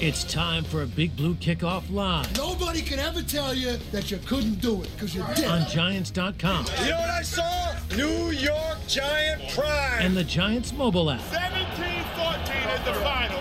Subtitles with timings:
[0.00, 4.16] It's time for a Big Blue Kickoff Live Nobody can ever tell you that you
[4.24, 5.44] couldn't do it because you did.
[5.44, 7.74] on Giants.com You know what I saw?
[7.96, 9.98] New York Giant pride.
[10.00, 11.20] and the Giants mobile app.
[11.20, 13.38] 17-14 is the final.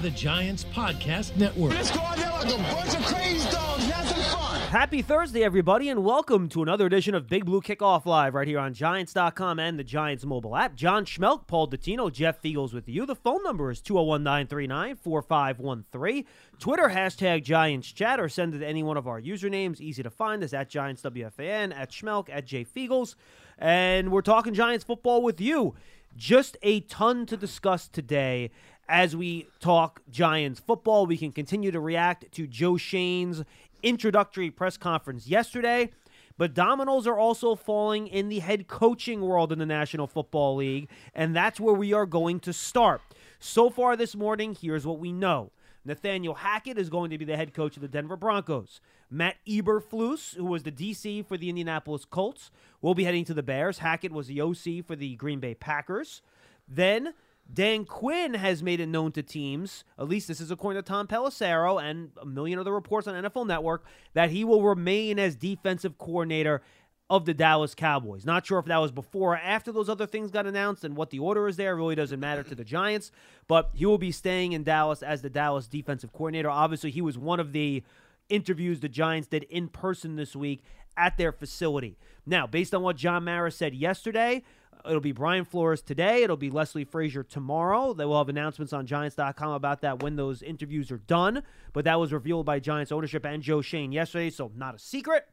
[0.00, 1.74] Of the Giants Podcast Network.
[1.74, 3.84] Let's go out there like a bunch of crazy dogs.
[3.84, 4.60] Have some fun.
[4.70, 8.60] Happy Thursday, everybody, and welcome to another edition of Big Blue Kickoff Live right here
[8.60, 10.74] on Giants.com and the Giants mobile app.
[10.74, 13.04] John Schmeelk, Paul Dottino, Jeff Feagles with you.
[13.04, 16.24] The phone number is 201 939 4513.
[16.58, 19.82] Twitter, hashtag Giants Chat, or send it to any one of our usernames.
[19.82, 23.16] Easy to find us at Giants WFAN, at Schmeelk, at J Feagles.
[23.58, 25.74] And we're talking Giants football with you.
[26.16, 28.50] Just a ton to discuss today
[28.90, 31.06] as we talk Giants football.
[31.06, 33.44] We can continue to react to Joe Schoen's
[33.82, 35.90] introductory press conference yesterday.
[36.36, 40.88] But dominoes are also falling in the head coaching world in the National Football League,
[41.14, 43.02] and that's where we are going to start.
[43.38, 45.50] So far this morning, here's what we know.
[45.84, 48.80] Nathaniel Hackett is going to be the head coach of the Denver Broncos.
[49.10, 53.42] Matt Eberflus, who was the DC for the Indianapolis Colts, will be heading to the
[53.42, 53.78] Bears.
[53.78, 56.22] Hackett was the OC for the Green Bay Packers.
[56.66, 57.12] Then
[57.52, 61.06] Dan Quinn has made it known to teams, at least this is according to Tom
[61.06, 63.84] Pelissero and a million other reports on NFL Network,
[64.14, 66.62] that he will remain as defensive coordinator
[67.08, 68.24] of the Dallas Cowboys.
[68.24, 71.10] Not sure if that was before or after those other things got announced and what
[71.10, 71.74] the order is there.
[71.74, 73.10] Really doesn't matter to the Giants,
[73.48, 76.48] but he will be staying in Dallas as the Dallas defensive coordinator.
[76.48, 77.82] Obviously, he was one of the
[78.28, 80.62] interviews the Giants did in person this week
[80.96, 81.98] at their facility.
[82.24, 84.44] Now, based on what John Mara said yesterday,
[84.84, 86.22] It'll be Brian Flores today.
[86.22, 87.92] It'll be Leslie Frazier tomorrow.
[87.92, 91.42] They will have announcements on Giants.com about that when those interviews are done.
[91.72, 95.28] But that was revealed by Giants ownership and Joe Schoen yesterday, so not a secret.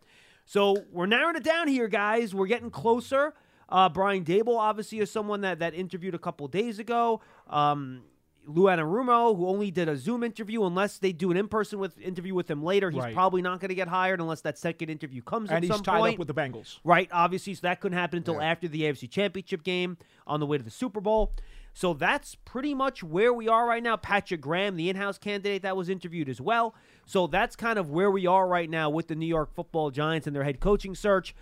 [0.45, 2.33] So we're narrowing it down here, guys.
[2.33, 3.33] We're getting closer.
[3.69, 7.21] Uh, Brian Daboll obviously is someone that that interviewed a couple days ago.
[7.49, 8.03] Um,
[8.47, 12.33] Lou Rumo, who only did a Zoom interview, unless they do an in-person with interview
[12.33, 13.13] with him later, he's Right.
[13.13, 15.83] probably not going to get hired unless that second interview comes and at he's some
[15.83, 16.13] tied point.
[16.15, 16.79] up with the Bengals.
[16.85, 18.43] Right, obviously, so that couldn't happen until Yeah.
[18.49, 21.33] after the AFC Championship game on the way to the Super Bowl.
[21.73, 23.97] So that's pretty much where we are right now.
[23.97, 26.73] Patrick Graham, the in house candidate that was interviewed as well.
[27.05, 30.25] So that's kind of where we are right now with the New York football Giants
[30.25, 31.35] and their head coaching search.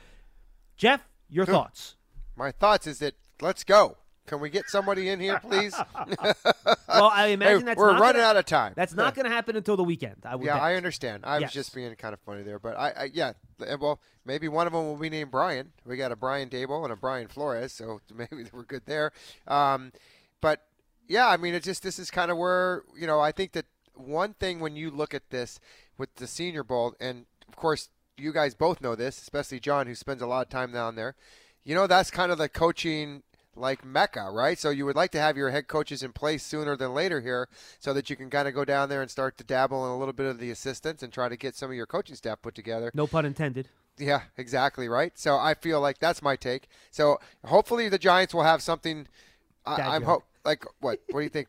[0.76, 1.96] Jeff, your thoughts?
[2.36, 3.98] My thoughts is that let's go.
[4.26, 5.76] Can we get somebody in here, please?
[6.88, 8.74] Well, I imagine Hey, that's we're running gonna, out of time.
[8.76, 10.18] That's not going to happen until the weekend.
[10.24, 10.64] I would yeah, bet.
[10.64, 11.26] I understand.
[11.26, 13.34] I was just being kind of funny there, but I, I yeah.
[13.80, 15.72] Well, maybe one of them will be named Brian.
[15.86, 19.12] We got a Brian Daboll and a Brian Flores, so maybe we're good there.
[19.48, 19.92] Um,
[20.42, 20.62] but
[21.08, 23.66] yeah, I mean, it's just this is kind of where you know I think that
[23.94, 25.60] one thing when you look at this
[25.98, 29.96] with the Senior Bowl, and of course you guys both know this, especially John, who
[29.96, 31.16] spends a lot of time down there.
[31.64, 33.24] You know, that's kind of the coaching
[33.56, 34.58] like mecca, right?
[34.60, 37.48] So you would like to have your head coaches in place sooner than later here,
[37.80, 39.98] so that you can kind of go down there and start to dabble in a
[39.98, 42.56] little bit of the assistants and try to get some of your coaching staff put
[42.56, 42.92] together.
[42.94, 43.70] no pun intended.
[43.98, 45.14] Yeah, exactly right.
[45.16, 46.68] So I feel like that's my take.
[46.92, 49.08] So hopefully the Giants will have something.
[49.66, 51.00] I, I'm hope like what?
[51.10, 51.48] What do you think?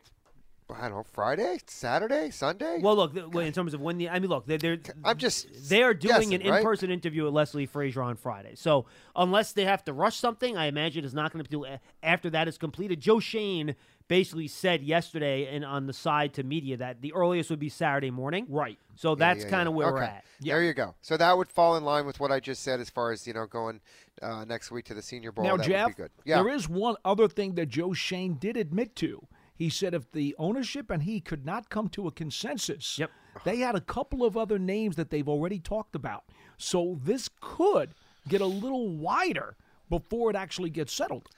[0.69, 1.05] I don't know.
[1.13, 2.79] Friday, Saturday, Sunday.
[2.81, 5.69] Well, look, th- in terms of when the, I mean, look, they're, they're I'm just
[5.69, 8.53] they are doing guessing, an in-person interview with Leslie Frazier on Friday.
[8.55, 8.85] So
[9.15, 11.65] unless they have to rush something, I imagine it's not going to be
[12.03, 12.99] after that is completed.
[12.99, 13.75] Joe Schoen
[14.09, 18.11] basically said yesterday and on the side to media that the earliest would be Saturday
[18.11, 18.45] morning.
[18.49, 18.77] Right.
[18.95, 19.77] So Yeah, that's yeah, kind of yeah.
[19.77, 20.05] where we're Okay.
[20.11, 20.23] at.
[20.41, 20.95] There you go.
[21.01, 23.33] So that would fall in line with what I just said as far as you
[23.33, 23.79] know going
[24.21, 25.45] uh, next week to the Senior Bowl.
[25.45, 26.11] now, that Jeff, would be good.
[26.25, 26.41] Yeah.
[26.43, 29.25] there is one other thing that Joe Schoen did admit to.
[29.57, 33.11] He said if the ownership and he could not come to a consensus, Yep.
[33.43, 36.23] they had a couple of other names that they've already talked about.
[36.57, 37.93] So this could
[38.27, 39.55] get a little wider
[39.89, 41.29] before it actually gets settled.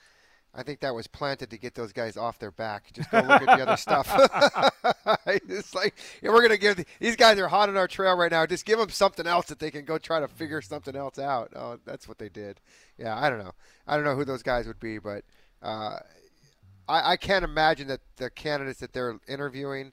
[0.52, 2.92] I think that was planted to get those guys off their back.
[2.92, 4.08] Just go look at the other stuff.
[5.26, 8.32] it's like yeah, we're gonna give the, these guys are hot on our trail right
[8.32, 8.44] now.
[8.46, 11.52] Just give them something else that they can go try to figure something else out.
[11.54, 12.60] Oh, that's what they did.
[12.98, 13.52] Yeah, I don't know.
[13.86, 15.24] I don't know who those guys would be, but
[15.62, 15.98] uh,
[16.90, 19.92] I, I can't imagine that the candidates that they're interviewing,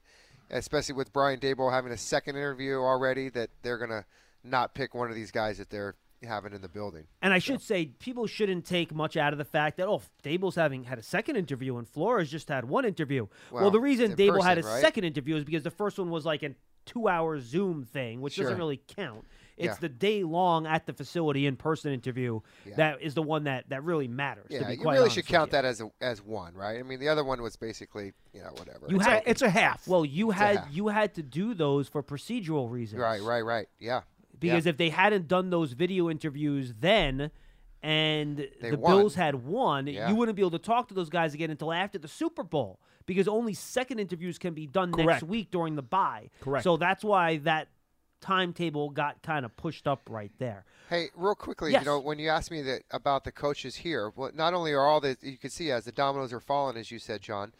[0.49, 4.05] especially with Brian Daboll having a second interview already, that they're gonna
[4.43, 7.03] not pick one of these guys that they're having in the building.
[7.21, 10.55] And I should say, people shouldn't take much out of the fact that oh, Daboll's
[10.55, 13.27] having had a second interview and Flores just had one interview.
[13.51, 14.81] Well, Well, the reason Daboll had a right?
[14.81, 16.55] second interview is because the first one was like a
[16.85, 19.25] two-hour Zoom thing, which doesn't really count.
[19.57, 19.77] It's Yeah.
[19.81, 22.75] the day long at the facility in person interview Yeah.
[22.75, 24.47] that is the one that that really matters.
[24.49, 26.79] Yeah, you really should count that as a, as one, right?
[26.79, 28.85] I mean, the other one was basically, you know, whatever.
[28.87, 29.87] You It's, had a, it's a half.
[29.87, 33.67] well, you a had you had to do those for procedural reasons, right, right, right.
[33.79, 34.01] Yeah.
[34.39, 34.69] Because yeah.
[34.71, 37.31] if they hadn't done those video interviews then,
[37.81, 38.91] and They the won.
[38.97, 40.09] Bills had won, Yeah.
[40.09, 42.79] you wouldn't be able to talk to those guys again until after the Super Bowl
[43.05, 45.07] because only second interviews can be done Correct.
[45.07, 46.29] next week during the bye.
[46.41, 46.63] Correct.
[46.63, 47.69] So that's why that
[48.21, 50.65] timetable got kind of pushed up right there.
[50.89, 51.81] Hey, real quickly, Yes.
[51.81, 54.85] you know, when you asked me that about the coaches here, well, not only are
[54.85, 57.53] all the you can see as the dominoes are falling, as you said, John,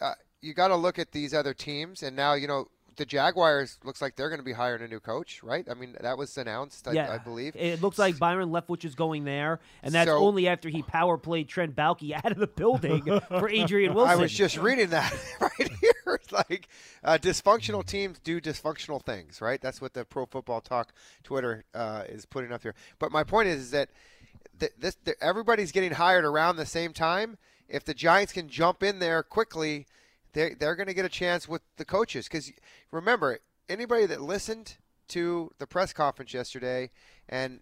[0.00, 3.78] uh, you got to look at these other teams, and now you know the Jaguars
[3.84, 5.66] looks like they're going to be hiring a new coach, right?
[5.70, 7.54] I mean, that was announced, I, yeah, I believe.
[7.56, 11.18] It looks like Byron Leftwich is going there, and that's So- only after he power
[11.18, 14.12] played Trent Baalke out of the building for Adrian Wilson.
[14.18, 15.92] I was just reading that right here.
[16.06, 16.68] It's like
[17.02, 19.60] uh, dysfunctional teams do dysfunctional things, right?
[19.60, 20.92] That's what the Pro Football Talk
[21.22, 22.74] Twitter uh, is putting up here.
[22.98, 23.88] But my point is, is that
[24.60, 27.36] th- this th- everybody's getting hired around the same time.
[27.68, 29.86] If the Giants can jump in there quickly,
[30.34, 32.26] they they're going to get a chance with the coaches.
[32.28, 32.52] Because
[32.90, 33.38] remember,
[33.68, 34.76] anybody that listened
[35.08, 36.90] to the press conference yesterday
[37.28, 37.60] and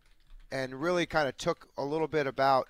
[0.51, 2.69] and really kind of took a little bit about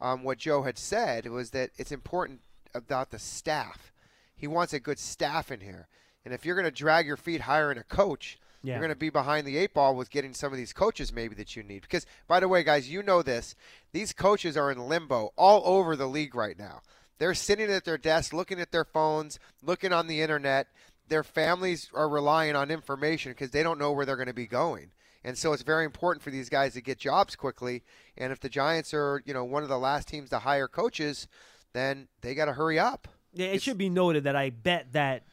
[0.00, 2.40] um, what Joe had said was that it's important
[2.74, 3.92] about the staff.
[4.34, 5.86] He wants a good staff in here.
[6.24, 8.74] And if you're going to drag your feet hiring a coach, Yeah.
[8.74, 11.34] you're going to be behind the eight ball with getting some of these coaches maybe
[11.36, 11.82] that you need.
[11.82, 13.54] Because, by the way, guys, you know this.
[13.92, 16.80] These coaches are in limbo all over the league right now.
[17.20, 20.68] They're sitting at their desks, looking at their phones, looking on the internet.
[21.08, 24.46] Their families are relying on information because they don't know where they're going to be
[24.46, 24.90] going.
[25.22, 27.82] And so it's very important for these guys to get jobs quickly.
[28.16, 31.28] And if the Giants are, you know, one of the last teams to hire coaches,
[31.74, 33.06] then they got to hurry up.
[33.34, 35.24] Yeah, it should be noted that I bet that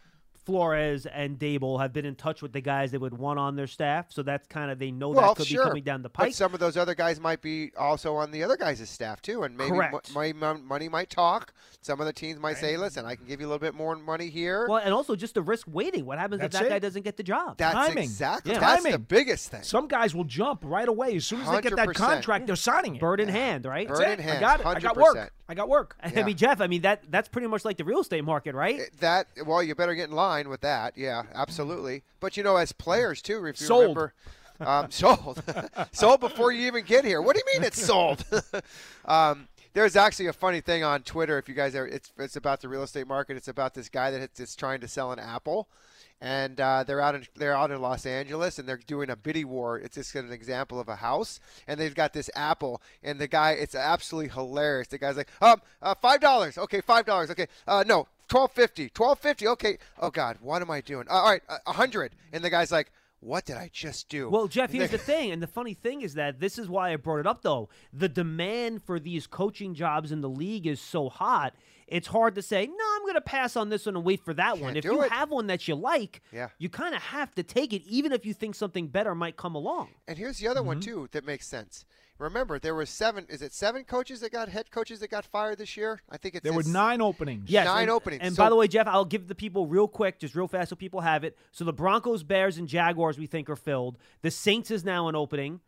[0.47, 3.67] Flores and Daboll have been in touch with the guys they would want on their
[3.67, 5.65] staff, so that's kind of they know well, that could sure.
[5.65, 6.27] be coming down the pike.
[6.27, 9.43] But some of those other guys might be also on the other guys' staff too,
[9.43, 10.15] and maybe Correct.
[10.15, 11.53] mo- my, money might talk.
[11.81, 13.93] Some of the teams might say, "Listen, I can give you a little bit more
[13.97, 16.05] money here." well, and also just the risk waiting.
[16.05, 16.69] What happens That's if that it.
[16.69, 17.57] guy doesn't get the job?
[17.57, 18.03] That's timing.
[18.05, 18.59] exactly Yeah.
[18.59, 19.63] that's the biggest thing.
[19.63, 21.93] Some guys will jump right away as soon as they get that 100%.
[21.95, 22.47] contract.
[22.47, 23.01] They're signing it.
[23.01, 23.85] Bird in hand, right?
[23.85, 24.23] Bird That's in it.
[24.23, 24.65] hand, I got it.
[24.65, 25.33] I got work.
[25.49, 25.95] I got work.
[26.03, 26.59] I mean, Jeff.
[26.59, 28.81] I mean that that's pretty much like the real estate market, right?
[28.99, 30.97] that well, you better get in line with that.
[30.97, 32.03] Yeah, absolutely.
[32.19, 33.81] But you know, as players too, if you Sold.
[33.81, 34.13] remember,
[34.59, 35.41] um, sold,
[35.91, 37.21] sold before you even get here.
[37.21, 38.25] What do you mean it's sold?
[39.05, 41.37] um, there's actually a funny thing on Twitter.
[41.37, 43.37] If you guys are, it's it's about the real estate market.
[43.37, 45.69] It's about this guy that is trying to sell an apple.
[46.19, 49.49] And uh, they're out in they're out in Los Angeles, and they're doing a bidding
[49.49, 49.77] war.
[49.77, 53.51] It's just an example of a house, and they've got this apple, and the guy,
[53.51, 54.87] it's absolutely hilarious.
[54.87, 58.89] The guy's like, um, uh, five dollars, okay, five dollars, okay, uh, no, twelve fifty,
[58.89, 59.77] twelve fifty, okay.
[59.99, 61.05] Oh God, what am I doing?
[61.07, 64.27] Uh, all right, a hundred, and the guy's like, what did I just do?
[64.27, 66.95] Well, Jeff, here's the thing, and the funny thing is that this is why I
[66.95, 67.43] brought it up.
[67.43, 71.53] Though the demand for these coaching jobs in the league is so hot,
[71.87, 74.33] it's hard to say, no, I'm going to pass on this one and wait for
[74.33, 74.73] that one.
[74.73, 75.11] Can't If you it.
[75.11, 76.49] have one that you like, Yeah.
[76.57, 79.55] you kind of have to take it, even if you think something better might come
[79.55, 79.89] along.
[80.07, 80.89] And here's the other one Mm-hmm.
[80.91, 81.85] too that makes sense.
[82.19, 83.27] Remember, there were seven.
[83.29, 86.01] Is it seven coaches that got head coaches that got fired this year?
[86.09, 87.47] I think it's There were nine openings.
[87.47, 88.21] Yes, Nine and, openings.
[88.23, 90.69] And So- by the way, Jeff, I'll give the people real quick, just real fast,
[90.69, 91.37] so people have it.
[91.51, 93.99] So the Broncos, Bears, and Jaguars we think are filled.
[94.23, 95.61] The Saints is now an opening,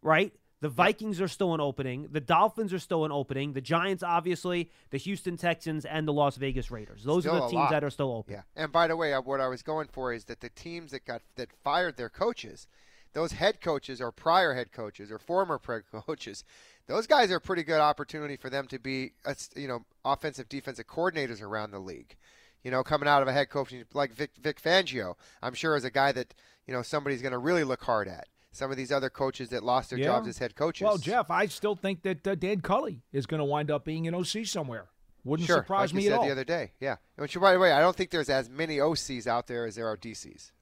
[0.00, 0.32] right?
[0.60, 2.08] The Vikings are still an opening.
[2.10, 3.52] The Dolphins are still an opening.
[3.52, 7.04] The Giants, obviously, the Houston Texans, and the Las Vegas Raiders.
[7.04, 7.70] Those Still are the teams lot.
[7.72, 8.34] that are still open.
[8.34, 8.42] Yeah.
[8.56, 11.04] And by the way, uh, what I was going for is that the teams that
[11.04, 12.68] got that fired their coaches,
[13.12, 16.42] those head coaches or prior head coaches or former pre- coaches,
[16.86, 20.48] those guys are a pretty good opportunity for them to be, uh, you know, offensive
[20.48, 22.16] defensive coordinators around the league.
[22.64, 25.84] You know, coming out of a head coach like Vic, Vic Fangio, I'm sure is
[25.84, 26.32] a guy that
[26.66, 28.26] you know somebody's going to really look hard at.
[28.56, 30.06] Some of these other coaches that lost their Yeah.
[30.06, 30.84] jobs as head coaches.
[30.84, 34.06] Well, Jeff, I still think that uh, Dan Cully is going to wind up being
[34.06, 34.86] an OC somewhere.
[35.24, 36.24] Wouldn't sure, surprise like me you at said all.
[36.26, 36.72] the other day.
[36.80, 36.96] Yeah.
[37.16, 39.86] Which, by the way, I don't think there's as many OCs out there as there
[39.88, 40.52] are DCs.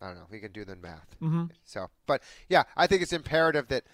[0.00, 0.26] I don't know.
[0.30, 1.14] We can do the math.
[1.22, 1.44] Mm-hmm.
[1.64, 3.84] So, but yeah, I think it's imperative that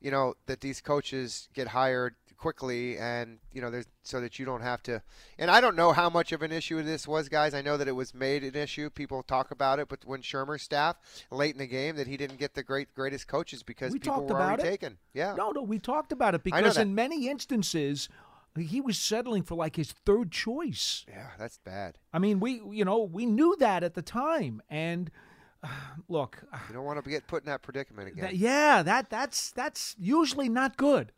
[0.00, 4.44] you know that these coaches get hired quickly, and you know, there's so that you
[4.44, 5.02] don't have to.
[5.38, 7.54] And I don't know how much of an issue this was, guys.
[7.54, 8.90] I know that it was made an issue.
[8.90, 10.96] People talk about it, but when Shurmur's staff
[11.30, 14.26] late in the game that he didn't get the great greatest coaches because We people
[14.26, 14.66] were already it.
[14.66, 14.98] taken.
[15.12, 15.34] Yeah.
[15.36, 18.08] No, no, we talked about it because in many instances,
[18.58, 21.04] he was settling for like his third choice.
[21.08, 21.98] Yeah, that's bad.
[22.12, 25.10] I mean, we you know we knew that at the time, and
[25.62, 25.68] uh,
[26.08, 28.24] look, You don't want to get put in that predicament again.
[28.26, 31.10] that, yeah, that that's that's usually not good.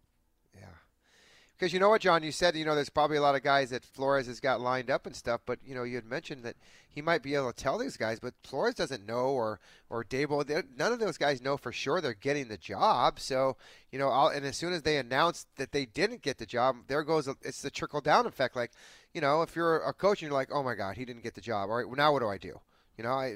[1.58, 3.70] Because you know what, John, you said, you know, there's probably a lot of guys
[3.70, 6.56] that Flores has got lined up and stuff, but, you know, you had mentioned that
[6.86, 9.58] he might be able to tell these guys, but Flores doesn't know, or,
[9.88, 10.46] or Daboll,
[10.76, 13.18] none of those guys know for sure they're getting the job.
[13.18, 13.56] So,
[13.90, 16.76] you know, I'll, and as soon as they announce that they didn't get the job,
[16.88, 18.54] there goes, it's the trickle down effect.
[18.54, 18.72] Like,
[19.14, 21.34] you know, if you're a coach and you're like, oh my God, he didn't get
[21.34, 21.70] the job.
[21.70, 22.60] All right, well, now what do I do?
[22.98, 23.34] You know, I,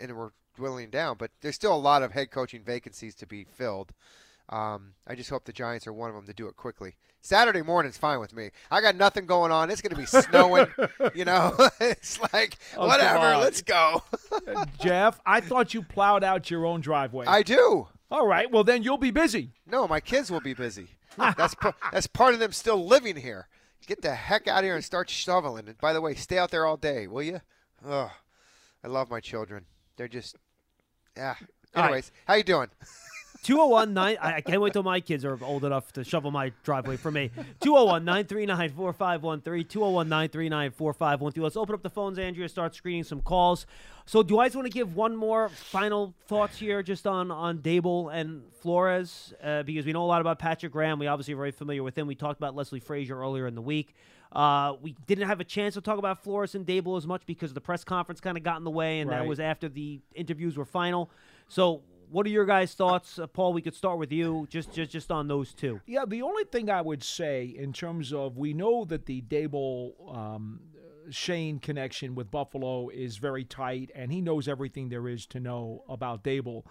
[0.00, 3.44] and we're dwindling down, but there's still a lot of head coaching vacancies to be
[3.44, 3.92] filled.
[4.50, 6.96] Um, I just hope the Giants are one of them to do it quickly.
[7.22, 8.50] Saturday morning's fine with me.
[8.70, 9.70] I got nothing going on.
[9.70, 10.66] It's going to be snowing.
[11.14, 13.36] you know, it's like Oh, whatever.
[13.36, 14.02] Let's go.
[14.80, 17.26] Jeff, I thought you plowed out your own driveway.
[17.26, 17.88] I do.
[18.10, 19.52] All right, well then you'll be busy.
[19.66, 20.88] No, my kids will be busy.
[21.16, 23.48] That's pa- that's part of them still living here.
[23.86, 25.66] Get the heck out of here and start shoveling.
[25.68, 27.40] And by the way, stay out there all day, will you?
[27.86, 28.10] Ugh.
[28.84, 29.64] I love my children.
[29.96, 30.36] They're just,
[31.16, 31.34] yeah.
[31.74, 31.84] All right.
[31.86, 32.68] Anyways, how you doing?
[33.42, 36.52] 201 9 I I can't wait till my kids are old enough to shovel my
[36.62, 37.30] driveway for me.
[37.60, 39.66] 201 939 4513.
[39.66, 41.42] 201 939 4513.
[41.42, 43.66] Let's open up the phones, Andrea, start screening some calls.
[44.06, 47.58] So, do I just want to give one more final thoughts here just on, on
[47.58, 49.32] Daboll and Flores?
[49.42, 50.98] Uh, because we know a lot about Patrick Graham.
[50.98, 52.06] We obviously are very familiar with him.
[52.06, 53.94] We talked about Leslie Frazier earlier in the week.
[54.32, 57.52] Uh, we didn't have a chance to talk about Flores and Daboll as much because
[57.52, 60.56] the press conference kind of got in the way, and that was after the interviews
[60.56, 61.10] were final.
[61.48, 63.52] So, what are your guys' thoughts, uh, Paul?
[63.52, 65.80] We could start with you, just just just on those two.
[65.86, 70.14] Yeah, the only thing I would say in terms of we know that the Daboll
[70.14, 70.60] um,
[71.10, 75.84] Schoen connection with Buffalo is very tight, and he knows everything there is to know
[75.88, 76.64] about Daboll.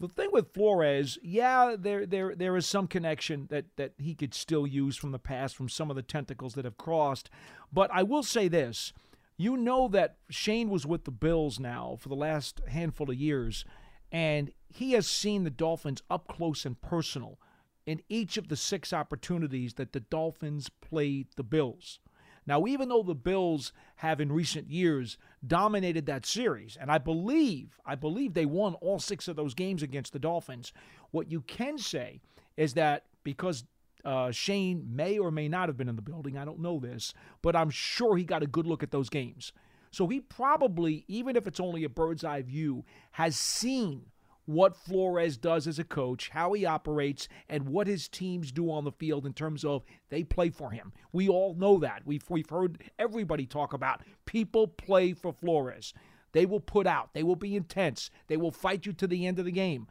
[0.00, 4.34] The thing with Flores, yeah, there there there is some connection that that he could
[4.34, 7.30] still use from the past from some of the tentacles that have crossed.
[7.72, 8.92] But I will say this.
[9.38, 13.64] You know that Schoen was with the Bills now for the last handful of years,
[14.12, 17.38] and he has seen the Dolphins up close and personal
[17.86, 21.98] in each of the six opportunities that the Dolphins played the Bills.
[22.46, 25.16] Now, even though the Bills have in recent years
[25.46, 29.82] dominated that series, and I believe, I believe they won all six of those games
[29.82, 30.72] against the Dolphins,
[31.10, 32.20] what you can say
[32.56, 33.64] is that because
[34.04, 37.14] uh, Schoen may or may not have been in the building, I don't know this,
[37.42, 39.52] but I'm sure he got a good look at those games.
[39.92, 44.06] So he probably, even if it's only a bird's eye view, has seen
[44.46, 48.84] what Flores does as a coach, how he operates, and what his teams do on
[48.84, 50.92] the field in terms of they play for him.
[51.12, 52.02] We all know that.
[52.04, 55.94] We've, we've heard everybody talk about people play for Flores.
[56.32, 59.38] They will put out, they will be intense, they will fight you to the end
[59.38, 59.86] of the game.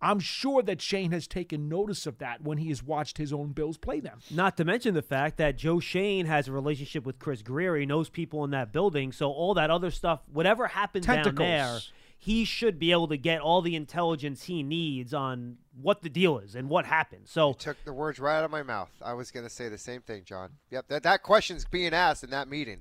[0.00, 3.52] I'm sure that Schoen has taken notice of that when he has watched his own
[3.52, 4.18] Bills play them.
[4.30, 7.76] Not to mention the fact that Joe Schoen has a relationship with Chris Grier.
[7.76, 11.64] He knows people in that building, so all that other stuff, whatever happens down there,
[11.64, 11.92] Tentacles.
[12.18, 16.38] he should be able to get all the intelligence he needs on what the deal
[16.38, 17.22] is and what happened.
[17.26, 18.90] So Took the words right out of my mouth.
[19.02, 20.50] I was going to say the same thing, John.
[20.70, 22.80] Yep, that that question's being asked in that meeting.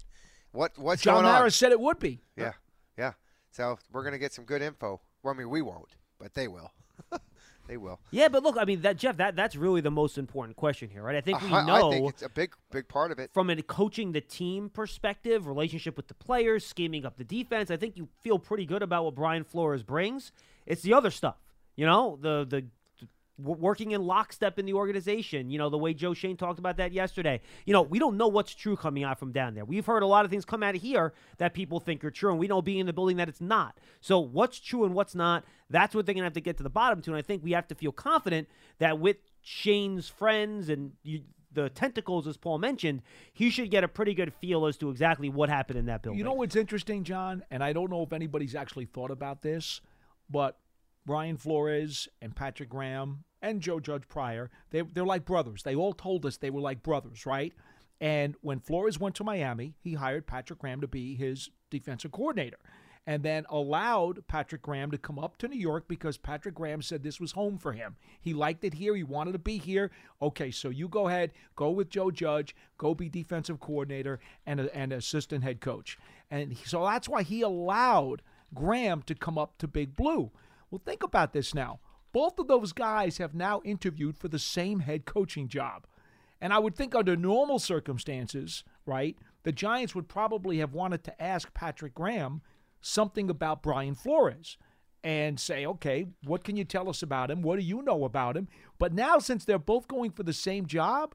[0.52, 1.36] What what's John going on?
[1.36, 2.22] Harris said it would be.
[2.36, 2.54] Yeah,
[2.98, 3.14] yeah.
[3.52, 5.00] So we're going to get some good info.
[5.24, 6.72] Well, I mean, we won't, but they will.
[7.68, 8.00] they will.
[8.12, 11.02] yeah, but look, I mean, that Jeff, that that's really the most important question here,
[11.04, 11.16] right?
[11.16, 13.32] I think we know I think it's a big big part of it.
[13.34, 17.78] from a coaching the team perspective, relationship with the players, scheming up the defense, I
[17.78, 20.32] think you feel pretty good about what Brian Flores brings.
[20.66, 21.38] It's the other stuff,
[21.76, 22.66] you know, the the
[23.38, 25.50] working in lockstep in the organization.
[25.50, 27.42] You know, the way Joe Schoen talked about that yesterday.
[27.66, 29.66] You know, we don't know what's true coming out from down there.
[29.66, 32.32] We've heard a lot of things come out of here that people think are true,
[32.32, 33.78] and we know being in the building that it's not.
[34.02, 35.44] So, what's true and what's not?
[35.70, 37.12] That's what they're gonna have to get to the bottom to.
[37.12, 38.48] And I think we have to feel confident
[38.80, 41.22] that with Schoen's friends and you,
[41.56, 43.02] the tentacles, as Paul mentioned,
[43.34, 46.20] he should get a pretty good feel as to exactly what happened in that building.
[46.20, 47.44] You know what's interesting, John?
[47.50, 49.82] And I don't know if anybody's actually thought about this,
[50.30, 50.58] but
[51.06, 55.64] Brian Flores and Patrick Graham and Joe Judge Pryor, they, they're like brothers.
[55.64, 57.54] They all told us they were like brothers, right?
[58.02, 62.58] And when Flores went to Miami, he hired Patrick Graham to be his defensive coordinator
[63.08, 67.04] and then allowed Patrick Graham to come up to New York because Patrick Graham said
[67.04, 67.96] this was home for him.
[68.20, 68.96] He liked it here.
[68.96, 69.92] He wanted to be here.
[70.22, 74.92] Okay, so you go ahead, go with Joe Judge, go be defensive coordinator and, and
[74.92, 75.98] assistant head coach.
[76.32, 80.32] And so that's why he allowed Graham to come up to Big Blue.
[80.70, 81.80] Well, think about this now.
[82.12, 85.86] Both of those guys have now interviewed for the same head coaching job.
[86.42, 91.22] And I would think under normal circumstances, right, the Giants would probably have wanted to
[91.22, 92.42] ask Patrick Graham
[92.82, 94.58] something about Brian Flores
[95.04, 97.42] and say, okay, what can you tell us about him?
[97.42, 98.48] What do you know about him?
[98.80, 101.14] But now, since they're both going for the same job,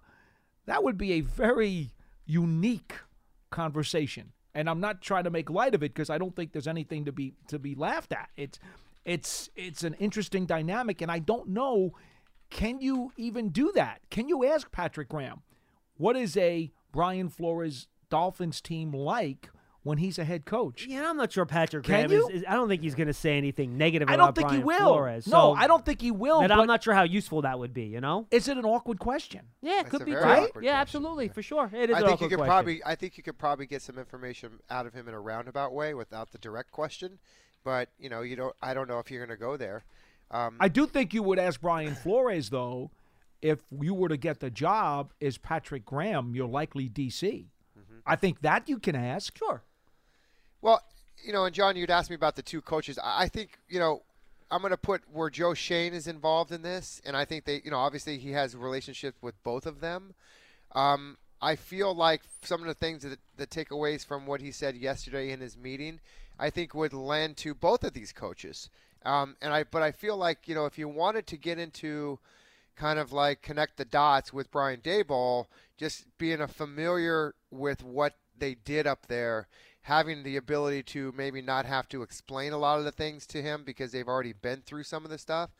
[0.66, 2.94] that would be a very unique
[3.50, 4.32] conversation.
[4.54, 7.04] And I'm not trying to make light of it because I don't think there's anything
[7.04, 8.30] to be to be laughed at.
[8.36, 8.58] It's
[9.10, 11.92] it's it's an interesting dynamic, and I don't know.
[12.50, 14.00] Can you even do that?
[14.10, 15.42] Can you ask Patrick Graham
[15.96, 19.50] what is a Brian Flores Dolphins team like
[19.82, 20.86] when he's a head coach?
[20.88, 22.28] Yeah, I'm not sure Patrick Can Graham you?
[22.28, 24.48] is, is- I don't think he's going to say anything negative I about don't think
[24.48, 24.94] Brian he will.
[24.94, 25.26] Flores.
[25.28, 26.40] no, so I don't think he will.
[26.40, 28.26] that but I'm not sure how useful that would be, you know?
[28.32, 29.42] Is it an awkward question?
[29.62, 30.42] Yeah, it That's could be very too.
[30.48, 31.70] awkward Yeah, absolutely, for sure.
[31.72, 32.50] It is I an think you could question.
[32.50, 35.72] probably I think you could probably get some information out of him in a roundabout
[35.72, 37.18] way without the direct question.
[37.64, 38.54] But you know, you don't.
[38.62, 39.84] I don't know if you're going to go there.
[40.30, 42.90] Um, I do think you would ask Brian Flores though,
[43.42, 47.46] if you were to get the job, is Patrick Graham your likely DC?
[48.06, 49.36] I think that you can ask.
[49.36, 49.62] Sure.
[50.62, 50.82] Well,
[51.24, 52.98] you know, and John, you'd ask me about the two coaches.
[53.02, 54.02] I I think, you know,
[54.50, 57.60] I'm going to put where Joe Schoen is involved in this, and I think they,
[57.64, 60.14] you know, obviously he has relationships with both of them.
[60.72, 64.76] Um, I feel like some of the things that the takeaways from what he said
[64.76, 66.00] yesterday in his meeting,
[66.40, 68.70] I think would lend to both of these coaches.
[69.04, 72.18] Um, and I, but I feel like you know, if you wanted to get into
[72.76, 78.14] kind of like connect the dots with Brian Daboll, just being a familiar with what
[78.38, 79.48] they did up there,
[79.82, 83.42] having the ability to maybe not have to explain a lot of the things to
[83.42, 85.50] him because they've already been through some of the stuff.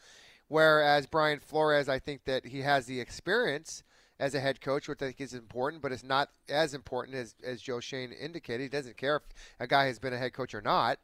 [0.49, 3.83] Whereas Brian Flores, I think that he has the experience
[4.21, 7.35] as a head coach, which I think is important, but it's not as important as,
[7.43, 8.63] as Joe Schoen indicated.
[8.63, 9.23] He doesn't care if
[9.59, 10.99] a guy has been a head coach or not.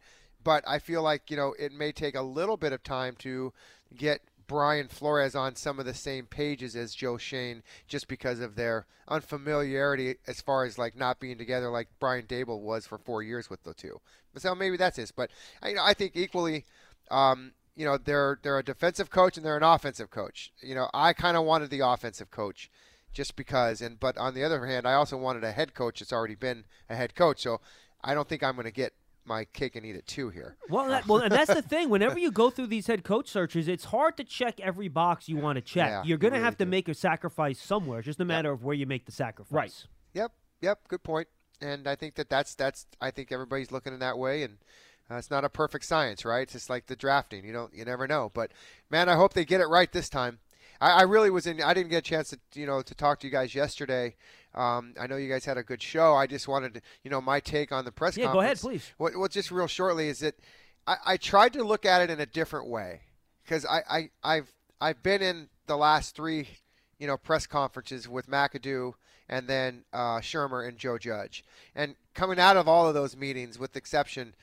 [0.45, 3.53] But I feel like, you know, it may take a little bit of time to
[3.97, 8.55] get Brian Flores on some of the same pages as Joe Schoen just because of
[8.55, 13.23] their unfamiliarity as far as like not being together like Brian Daboll was for four
[13.23, 14.01] years with the two.
[14.37, 15.11] So maybe that's this.
[15.11, 15.31] But
[15.63, 16.65] I- you know, I think equally,
[17.11, 20.53] um, you know, they're they're a defensive coach and they're an offensive coach.
[20.63, 22.71] You know, I kind of wanted the offensive coach
[23.17, 26.13] just because, and but on the other hand, I also wanted a head coach that's
[26.13, 27.41] already been a head coach.
[27.41, 27.63] So
[28.05, 28.93] I don't think I'm going to get
[29.25, 30.59] my cake and eat it too here.
[30.69, 31.89] Well, that, well, and that's the thing.
[31.89, 35.39] Whenever you go through these head coach searches, it's hard to check every box you
[35.39, 35.89] want to check.
[35.89, 36.71] Yeah, You're going to really have to do.
[36.71, 38.01] make a sacrifice somewhere.
[38.01, 39.51] It's just a matter of where you make the sacrifice.
[39.51, 39.85] Right.
[40.13, 41.29] Yep, yep, good point.
[41.63, 44.59] And I think that that's that's I think everybody's looking in that way, and
[45.11, 46.43] uh, it's not a perfect science, right?
[46.43, 47.47] It's just like the drafting.
[47.47, 48.31] You don't, you never know.
[48.35, 48.53] But
[48.91, 50.41] man, I hope they get it right this time.
[50.81, 51.63] I, I really was in.
[51.63, 54.15] I didn't get a chance to, you know, to talk to you guys yesterday.
[54.55, 56.15] Um, I know you guys had a good show.
[56.15, 58.29] I just wanted to, you know, my take on the press conference.
[58.29, 58.93] Yeah, go ahead, please.
[58.97, 60.35] What, what just real shortly is that
[60.87, 63.01] I, I tried to look at it in a different way
[63.45, 66.49] because I, I I've I've been in the last three
[66.99, 68.95] you know press conferences with McAdoo
[69.29, 73.59] and then uh, Shurmur and Joe Judge, and coming out of all of those meetings,
[73.59, 74.35] with the exception,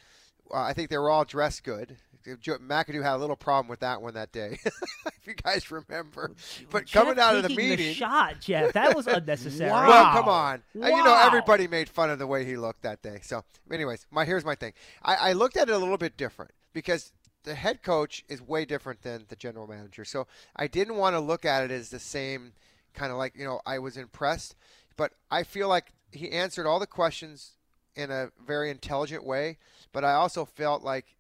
[0.54, 1.98] uh, I think they were all dressed good.
[2.26, 6.32] McAdoo had a little problem with that one that day, if you guys remember.
[6.72, 8.74] But Jeff coming out of the meeting, shot, Jeff.
[8.74, 9.70] That was unnecessary.
[9.72, 9.88] Wow.
[9.88, 10.64] well, come on.
[10.82, 13.20] Uh, You know, everybody made fun of the way he looked that day.
[13.22, 14.74] So, anyways, my here's my thing.
[15.04, 17.12] I, I looked at it a little bit different because
[17.44, 20.06] the head coach is way different than the general manager.
[20.06, 22.54] So, I didn't want to look at it as the same
[22.94, 24.56] kind of like you know I was impressed,
[24.98, 27.54] but I feel like he answered all the questions
[27.96, 29.58] in a very intelligent way.
[29.92, 31.16] But I also felt like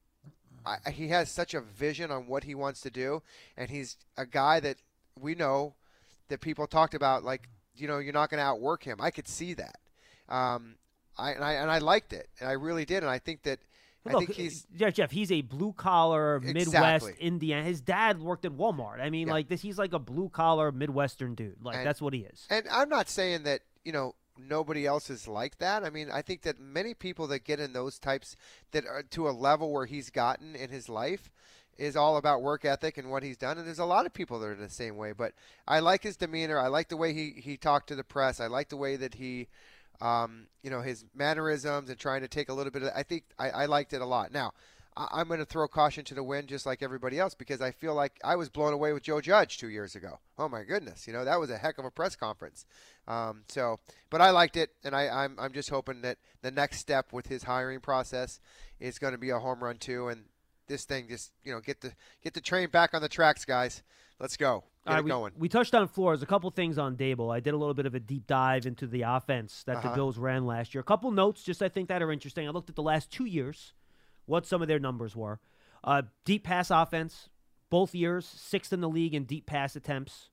[0.65, 3.21] I, he has such a vision on what he wants to do,
[3.57, 4.77] and he's a guy that
[5.19, 5.75] we know
[6.29, 7.23] that people talked about.
[7.23, 8.97] Like, you know, you're not going to outwork him.
[9.01, 9.79] I could see that,
[10.29, 10.75] um,
[11.17, 13.59] I, and I and I liked it, and I really did, and I think that
[14.05, 15.11] I Look, think he's yeah, Jeff.
[15.11, 17.13] He's a blue collar Midwest Exactly.
[17.19, 17.63] Indiana.
[17.63, 18.99] His dad worked at Walmart.
[18.99, 19.33] I mean, Yeah.
[19.33, 19.61] like this.
[19.61, 21.63] He's like a blue collar Midwestern dude.
[21.63, 22.45] Like And- that's what he is.
[22.49, 25.83] And I'm not saying that, you know, nobody else is like that.
[25.83, 28.35] I mean, I think that many people that get in those types
[28.71, 31.31] that are to a level where he's gotten in his life
[31.77, 33.57] is all about work ethic and what he's done.
[33.57, 35.11] And there's a lot of people that are the same way.
[35.11, 35.33] But
[35.67, 36.59] I like his demeanor.
[36.59, 38.39] I like the way he, he talked to the press.
[38.39, 39.47] I like the way that he,
[40.01, 42.91] um, you know, his mannerisms and trying to take a little bit of.
[42.95, 44.31] I think I, I liked it a lot.
[44.31, 44.53] Now,
[44.95, 47.71] I- I'm going to throw caution to the wind just like everybody else because I
[47.71, 50.19] feel like I was blown away with Joe Judge two years ago.
[50.37, 52.65] Oh my goodness, you know that was a heck of a press conference.
[53.07, 53.79] Um, so,
[54.09, 57.27] but I liked it, and I, I'm I'm just hoping that the next step with
[57.27, 58.39] his hiring process
[58.79, 60.25] is going to be a home run too, and
[60.67, 63.83] this thing just you know get the get the train back on the tracks, guys.
[64.19, 65.33] Let's go, get right, it we, going.
[65.37, 66.21] we touched on Flores.
[66.21, 67.33] A couple things on Daboll.
[67.35, 69.95] I did a little bit of a deep dive into the offense that the Uh-huh.
[69.95, 70.79] Bills ran last year.
[70.81, 72.47] A couple notes, just I think that are interesting.
[72.47, 73.73] I looked at the last two years,
[74.25, 75.39] what some of their numbers were.
[75.83, 77.29] Uh, deep pass offense,
[77.69, 80.29] both years, sixth in the league in deep pass attempts.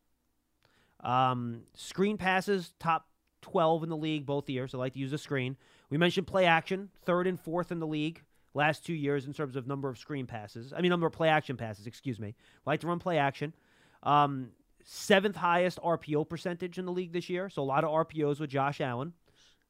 [1.03, 3.07] Um, screen passes, top
[3.43, 4.75] 12 in the league both years.
[4.75, 5.57] I like to use a screen.
[5.89, 8.23] We mentioned play action, third and fourth in the league
[8.55, 10.73] last two years in terms of number of screen passes.
[10.73, 12.35] I mean, number of play action passes, excuse me.
[12.67, 13.55] like to run play action.
[14.03, 14.51] Um,
[14.85, 17.49] seventh highest RPO percentage in the league this year.
[17.49, 19.13] So a lot of RPOs with Josh Allen.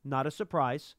[0.04, 0.94] Not a surprise.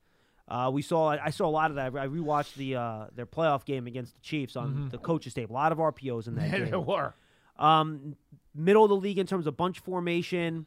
[0.52, 1.96] Uh, we saw I saw a lot of that.
[1.96, 5.50] I rewatched the uh, their playoff game against the Chiefs on the coaches tape.
[5.50, 6.70] A lot of RPOs in that game.
[6.70, 7.14] There were.
[7.58, 8.16] Um,
[8.54, 10.66] middle of the league in terms of bunch formation.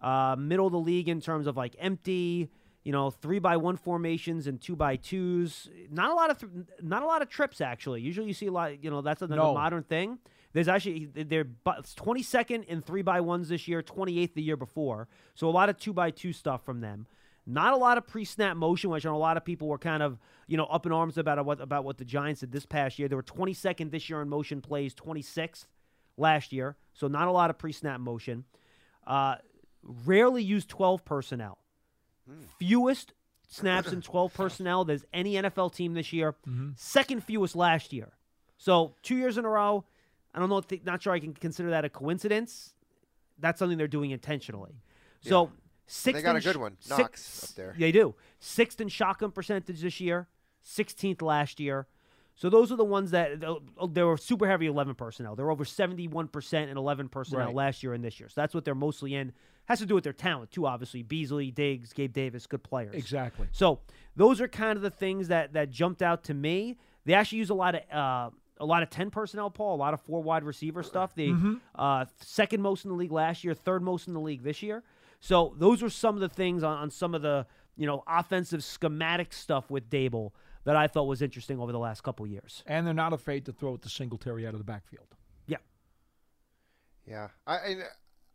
[0.00, 2.50] Uh, middle of the league in terms of like empty,
[2.84, 5.68] you know, three by one formations and two by twos.
[5.90, 8.02] Not a lot of th- not a lot of trips actually.
[8.02, 8.84] Usually you see a lot.
[8.84, 9.54] You know, that's another No.
[9.54, 10.18] modern thing.
[10.52, 11.48] There's actually they're
[11.96, 15.08] twenty second in three by ones this year, twenty eighth the year before.
[15.34, 17.06] So a lot of two by two stuff from them.
[17.46, 20.02] Not a lot of pre-snap motion, which I know a lot of people were kind
[20.02, 22.98] of you know up in arms about what about what the Giants did this past
[22.98, 23.08] year.
[23.08, 25.66] They were 22nd this year in motion plays, 26th
[26.16, 28.44] last year, so not a lot of pre-snap motion.
[29.06, 29.36] Uh,
[29.82, 31.58] rarely used 12 personnel.
[32.58, 33.12] Fewest
[33.48, 36.34] snaps in 12 personnel there's any NFL team this year.
[36.76, 38.12] Second fewest last year.
[38.58, 39.84] So two years in a row.
[40.34, 40.60] I don't know.
[40.60, 42.74] Th- not sure I can consider that a coincidence.
[43.38, 44.80] That's something they're doing intentionally.
[45.20, 45.50] So
[45.86, 46.22] sixth.
[46.24, 47.74] got a good one, six- Knox, up there.
[47.78, 48.14] They do.
[48.40, 50.28] Sixth in shotgun percentage this year.
[50.64, 51.86] 16th last year.
[52.34, 55.36] So those are the ones that oh, they were super heavy 11 personnel.
[55.36, 57.54] They're over 71% in 11 personnel Right.
[57.54, 58.28] last year and this year.
[58.28, 59.32] So that's what they're mostly in.
[59.66, 61.02] Has to do with their talent too, obviously.
[61.02, 62.94] Beasley, Diggs, Gabe Davis, good players.
[62.94, 63.46] Exactly.
[63.52, 63.80] So
[64.16, 66.76] those are kind of the things that that jumped out to me.
[67.04, 69.94] They actually use a lot of uh, a lot of ten personnel, Paul, a lot
[69.94, 71.14] of four wide receiver stuff.
[71.14, 71.34] They
[71.74, 74.82] uh, second most in the league last year, third most in the league this year.
[75.26, 78.62] So those are some of the things on, on some of the you know offensive
[78.62, 80.30] schematic stuff with Daboll
[80.64, 82.62] that I thought was interesting over the last couple years.
[82.66, 85.06] And they're not afraid to throw it to Singletary out of the backfield.
[85.46, 85.56] Yeah,
[87.06, 87.74] Yeah, I I-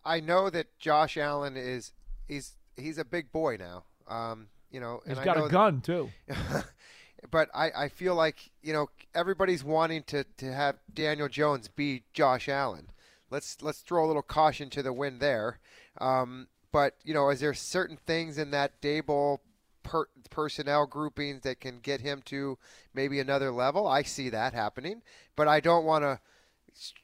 [0.04, 1.94] I know that Josh Allen is
[2.28, 3.84] he's he's a big boy now.
[4.08, 6.10] Um, you know, He's and I got know a that- gun too.
[7.32, 12.04] but I, I feel like you know everybody's wanting to, to have Daniel Jones be
[12.14, 12.90] Josh Allen.
[13.30, 15.60] Let's let's throw a little caution to the wind there.
[16.00, 19.40] Um, but you know, is there certain things in that Daboll
[19.84, 22.58] per, personnel groupings that can get him to
[22.94, 23.88] maybe another level?
[23.88, 25.02] I see that happening,
[25.36, 26.20] but I don't want to.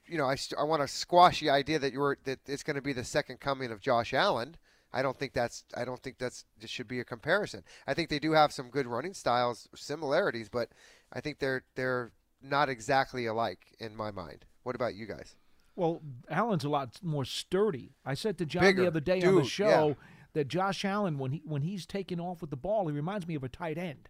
[0.06, 2.82] You know, I, I want to squash the idea that you're that it's going to
[2.82, 4.56] be the second coming of Josh Allen.
[4.94, 7.64] I don't think that's I don't think that's this should be a comparison.
[7.86, 10.70] I think they do have some good running styles similarities, but
[11.12, 14.46] I think they're they're not exactly alike in my mind.
[14.64, 15.36] What about you guys?
[15.78, 17.92] Well, Allen's a lot more sturdy.
[18.04, 18.82] I said to John Bigger.
[18.82, 19.94] the other day on the show yeah.
[20.34, 23.36] that Josh Allen, when he when he's taking off with the ball, he reminds me
[23.36, 24.10] of a tight end.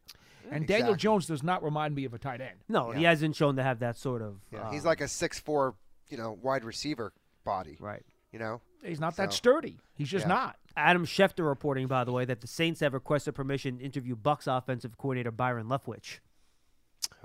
[0.49, 2.57] And Daniel Jones does not remind me of a tight end.
[2.69, 4.39] no, he hasn't shown to have that sort of.
[4.49, 5.75] Yeah, uh, he's like a six four,
[6.09, 7.11] you know, wide receiver
[7.43, 7.77] body.
[7.79, 8.03] right.
[8.31, 9.79] You know, He's not that sturdy.
[9.95, 10.33] He's just Yeah.
[10.33, 10.57] not.
[10.75, 14.47] Adam Schefter reporting, by the way, that the Saints have requested permission to interview Bucks
[14.47, 16.19] offensive coordinator Byron Leftwich.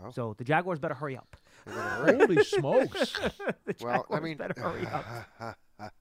[0.02, 0.10] Oh.
[0.10, 1.36] So the Jaguars better hurry up.
[1.70, 3.18] Holy smokes!
[3.64, 5.56] The well, I mean, better hurry up.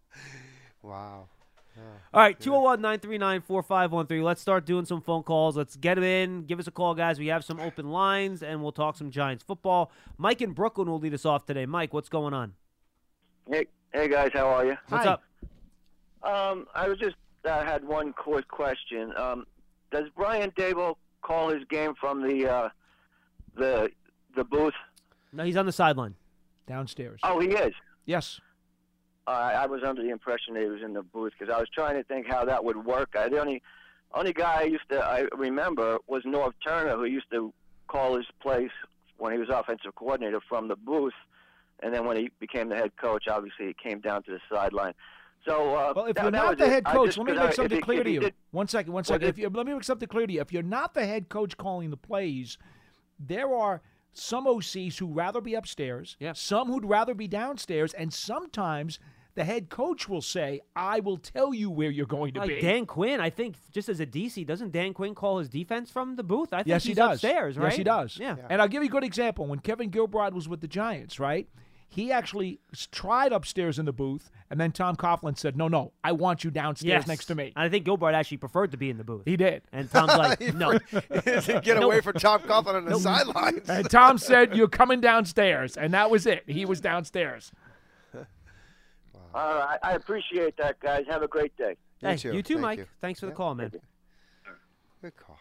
[0.82, 1.28] wow.
[2.14, 4.24] All right, 201 939 4513.
[4.24, 5.56] Let's start doing some phone calls.
[5.56, 6.46] Let's get them in.
[6.46, 7.20] Give us a call, guys.
[7.20, 9.92] We have some open lines, and we'll talk some Giants football.
[10.18, 11.66] Mike in Brooklyn will lead us off today.
[11.66, 12.54] Mike, what's going on?
[13.50, 14.78] Hey, hey guys, how are you?
[14.90, 15.12] What's Hi.
[15.12, 15.24] up?
[16.24, 19.14] Um, I was just uh, had one quick question.
[19.16, 19.46] Um,
[19.92, 22.70] does Brian Daboll call his game from the uh,
[23.56, 23.90] the
[24.36, 24.74] the booth?
[25.34, 26.16] No, he's on the sideline.
[26.68, 27.20] Downstairs.
[27.24, 27.74] Oh, he is.
[28.06, 28.40] Yes.
[29.28, 31.70] Uh, I was under the impression that he was in the booth because I was
[31.70, 33.16] trying to think how that would work.
[33.18, 33.62] I, the only
[34.14, 37.54] only guy I used to I remember was Norv Turner, who used to
[37.88, 38.70] call his plays
[39.18, 41.14] when he was offensive coordinator from the booth,
[41.82, 44.94] and then when he became the head coach, obviously he came down to the sideline.
[45.46, 46.70] So, uh, Well, if that- you're not the it.
[46.70, 48.20] head coach, just- let me make I- something he- clear if to you.
[48.22, 50.42] did- One second, one Well, if- If you let me make something clear to you.
[50.42, 52.58] If you're not the head coach calling the plays,
[53.20, 53.82] there are
[54.14, 56.34] some OCs who rather be upstairs, Yeah.
[56.34, 59.00] some who'd rather be downstairs, and sometimes
[59.36, 62.60] the head coach will say, "I will tell you where you're going to Like be."
[62.62, 66.18] Dan Quinn, I think, just as a DC, doesn't Dan Quinn call his defense from
[66.18, 66.52] the booth?
[66.52, 67.14] I think yes, he's he does.
[67.24, 67.68] upstairs, right?
[67.70, 68.18] Yes, he does.
[68.18, 68.36] Yeah.
[68.50, 69.46] And I'll give you a good example.
[69.48, 71.48] When Kevin Gilbride was with the Giants, right?
[71.94, 72.62] He actually
[72.94, 76.50] tried upstairs in the booth, and then Tom Coughlin said, "No, no, I want you
[76.50, 77.08] downstairs Yes.
[77.08, 79.24] next to me." And I think Gilbride actually preferred to be in the booth.
[79.26, 79.64] He did.
[79.74, 80.80] And Tom's like, no.
[81.60, 83.70] Get away from Tom Coughlin on the sidelines.
[83.70, 86.44] And Tom said, "You're coming downstairs," and that was it.
[86.48, 87.52] He was downstairs.
[89.34, 91.04] All right, I appreciate that, guys.
[91.10, 91.76] Have a great day.
[92.02, 92.34] hey, too.
[92.34, 92.80] you too, Thank Mike.
[92.80, 92.86] you.
[93.02, 93.72] Thanks for the call, man.
[95.02, 95.38] Good call.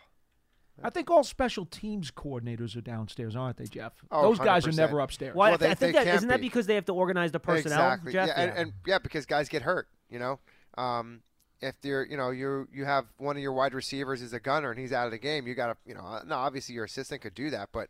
[0.82, 3.92] I think all special teams coordinators are downstairs, aren't they, Jeff?
[4.10, 4.76] Oh, Those guys are 100%.
[4.76, 5.34] never upstairs.
[5.34, 6.46] Well, I, th- they- I think they that can't isn't that be.
[6.48, 8.12] because they have to organize the personnel, exactly.
[8.12, 8.28] Jeff?
[8.28, 9.88] Yeah, and, and yeah, because guys get hurt.
[10.08, 10.40] You know,
[10.78, 11.20] um,
[11.60, 14.70] if you're, you know, you you have one of your wide receivers is a gunner
[14.70, 16.84] and he's out of the game, you got to, you know, uh, no, obviously your
[16.84, 17.88] assistant could do that, but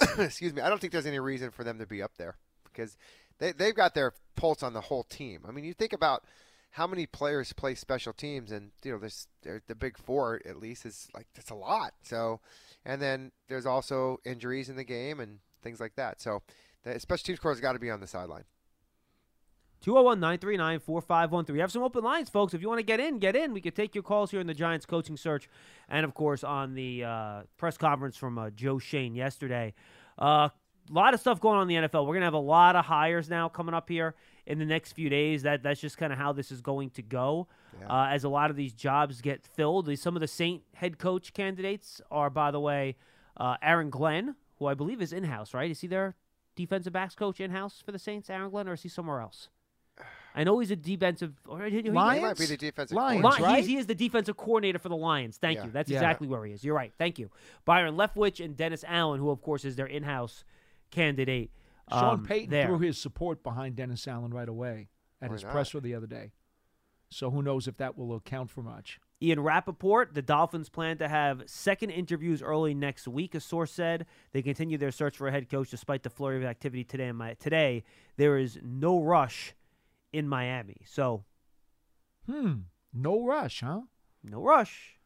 [0.18, 2.96] excuse me, I don't think there's any reason for them to be up there because
[3.38, 5.40] they they've got their pulse on the whole team.
[5.46, 6.24] I mean, you think about
[6.70, 10.58] how many players play special teams, and you know, there's there- the big four at
[10.58, 11.94] least is like that's a lot.
[12.02, 12.40] So,
[12.84, 16.20] and then there's also injuries in the game and things like that.
[16.20, 16.42] So,
[16.84, 18.44] the special teams coach has got to be on the sideline.
[19.82, 21.54] 201 939 4513.
[21.54, 22.54] We have some open lines, folks.
[22.54, 23.52] If you want to get in, get in.
[23.52, 25.48] We could take your calls here in the Giants coaching search.
[25.88, 29.74] And, of course, on the uh, press conference from uh, Joe Schoen yesterday.
[30.18, 30.48] A uh,
[30.90, 32.06] lot of stuff going on in the NFL.
[32.06, 34.14] We're going to have a lot of hires now coming up here
[34.46, 35.42] in the next few days.
[35.42, 37.48] That that's just kind of how this is going to go.
[37.90, 40.98] Uh, as a lot of these jobs get filled, These- some of the Saint head
[40.98, 42.96] coach candidates are, by the way,
[43.36, 45.52] uh, Aaron Glenn, who I believe is in house.
[45.52, 45.70] Right?
[45.70, 46.14] Is he their
[46.54, 49.50] defensive backs coach in house for the Saints, Aaron Glenn, or is he somewhere else?
[50.34, 51.34] I know he's a defensive.
[51.46, 52.18] Or he, he- Lions?
[52.20, 53.52] He might be the defensive Lions, Li- coordinator.
[53.54, 53.64] right?
[53.66, 55.36] he is the defensive coordinator for the Lions.
[55.38, 55.64] Thank Yeah.
[55.66, 55.70] you.
[55.70, 55.96] That's Yeah.
[55.98, 56.64] exactly where he is.
[56.64, 56.92] You're right.
[56.98, 57.30] Thank you.
[57.66, 60.44] Byron Leftwich and Dennis Allen, who of course is their in-house
[60.90, 61.50] candidate.
[61.90, 62.66] Sean um, Payton there.
[62.66, 64.88] threw his support behind Dennis Allen right away
[65.22, 65.52] at Why his not?
[65.52, 66.32] presser the other day.
[67.10, 68.98] So who knows if that will account for much.
[69.22, 74.04] Ian Rapoport, the Dolphins plan to have second interviews early next week, a source said.
[74.32, 77.06] They continue their search for a head coach despite the flurry of activity today.
[77.06, 77.84] In my, today,
[78.16, 79.54] there is no rush
[80.12, 80.78] in Miami.
[80.84, 81.24] So,
[82.28, 82.54] Hmm.
[82.92, 83.82] No rush, huh?
[84.24, 84.98] no rush.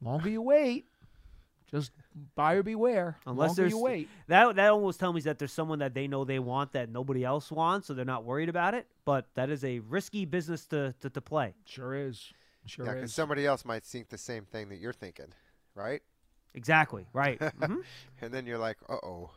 [0.00, 0.86] Longer you wait,
[1.72, 1.90] just
[2.34, 3.16] buyer beware.
[3.26, 4.08] Unless Longer there's you wait.
[4.28, 7.24] that that almost tells me that there's someone that they know they want that nobody
[7.24, 8.86] else wants, so they're not worried about it.
[9.04, 11.54] But that is a risky business to to, to play.
[11.64, 12.32] Sure is.
[12.66, 13.14] Sure Yeah, because is.
[13.14, 15.32] somebody else might think the same thing that you're thinking,
[15.74, 16.00] right?
[16.54, 17.06] Exactly.
[17.12, 17.42] Right.
[17.62, 17.80] hmm
[18.20, 19.30] And then you're like, uh oh.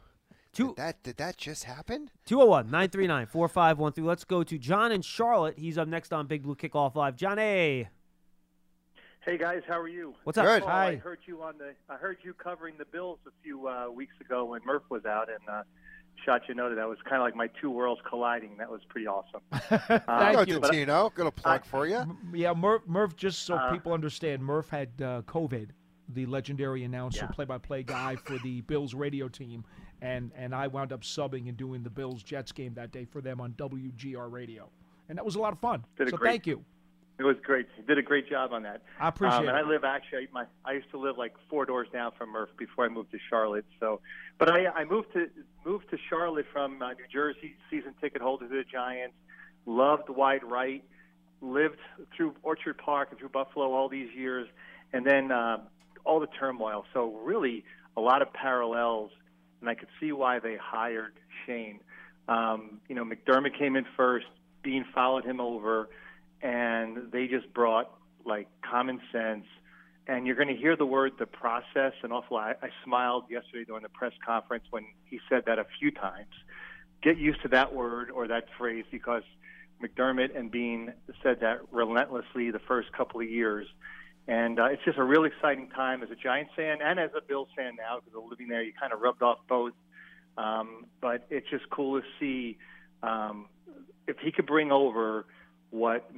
[0.53, 2.09] Two, Did that did that just happen?
[2.27, 4.05] 201 939 4513.
[4.05, 5.57] Let's go to John in Charlotte.
[5.57, 7.15] He's up next on Big Blue Kickoff Live.
[7.17, 7.89] John A.
[9.25, 10.13] Hey guys, how are you?
[10.23, 10.45] What's up?
[10.45, 10.61] Good.
[10.63, 10.87] Oh, Hi.
[10.91, 11.73] I heard you on the.
[11.89, 15.29] I heard you covering the Bills a few uh, weeks ago when Murph was out
[15.29, 15.63] and uh,
[16.23, 16.77] shot you noted.
[16.77, 18.57] That was kind of like my two worlds colliding.
[18.57, 19.41] That was pretty awesome.
[19.51, 20.59] Thank Go you.
[20.59, 21.11] to Tino.
[21.15, 22.03] Got a plug for you.
[22.35, 25.69] Yeah, Murph, Murph just so Uh, people understand, Murph had uh, COVID,
[26.13, 27.31] the legendary announcer, Yeah.
[27.33, 29.65] play-by-play guy for the Bills radio team,
[30.03, 33.21] and and I wound up subbing and doing the Bills Jets game that day for
[33.21, 34.69] them on WGR radio,
[35.09, 35.83] and that was a lot of fun.
[35.97, 36.63] Did so great- thank you.
[37.17, 37.67] It was great.
[37.77, 38.81] You did a great job on that.
[38.99, 40.27] I appreciate um, and I live actually.
[40.33, 43.17] My I used to live like four doors down from Murph before I moved to
[43.29, 43.65] Charlotte.
[43.79, 44.01] So,
[44.37, 45.29] but I I moved to
[45.65, 47.55] moved to Charlotte from uh, New Jersey.
[47.69, 49.15] Season ticket holder to the Giants.
[49.65, 50.83] Loved wide right.
[51.41, 51.79] Lived
[52.15, 54.47] through Orchard Park and through Buffalo all these years,
[54.91, 55.59] and then uh,
[56.03, 56.85] all the turmoil.
[56.93, 57.63] So really
[57.95, 59.11] a lot of parallels,
[59.61, 61.13] and I could see why they hired
[61.45, 61.79] Schoen.
[62.27, 64.25] Um, you know, McDermott came in first.
[64.63, 65.89] Beane followed him over
[66.41, 67.91] and they just brought
[68.25, 69.45] like common sense.
[70.07, 72.57] And you're going to hear the word the process an awful lot.
[72.61, 76.33] I, I smiled yesterday during the press conference when he said that a few times.
[77.01, 79.23] Get used to that word or that phrase because
[79.81, 80.93] McDermott and Beane
[81.23, 83.67] said that relentlessly the first couple of years.
[84.27, 87.21] And uh, it's just a real exciting time as a Giants fan and as a
[87.21, 88.63] Bills fan now because of living there.
[88.63, 89.73] You kind of rubbed off both.
[90.37, 92.57] Um, but it's just cool to see
[93.03, 93.47] um,
[94.07, 95.25] if he could bring over
[95.75, 96.09] what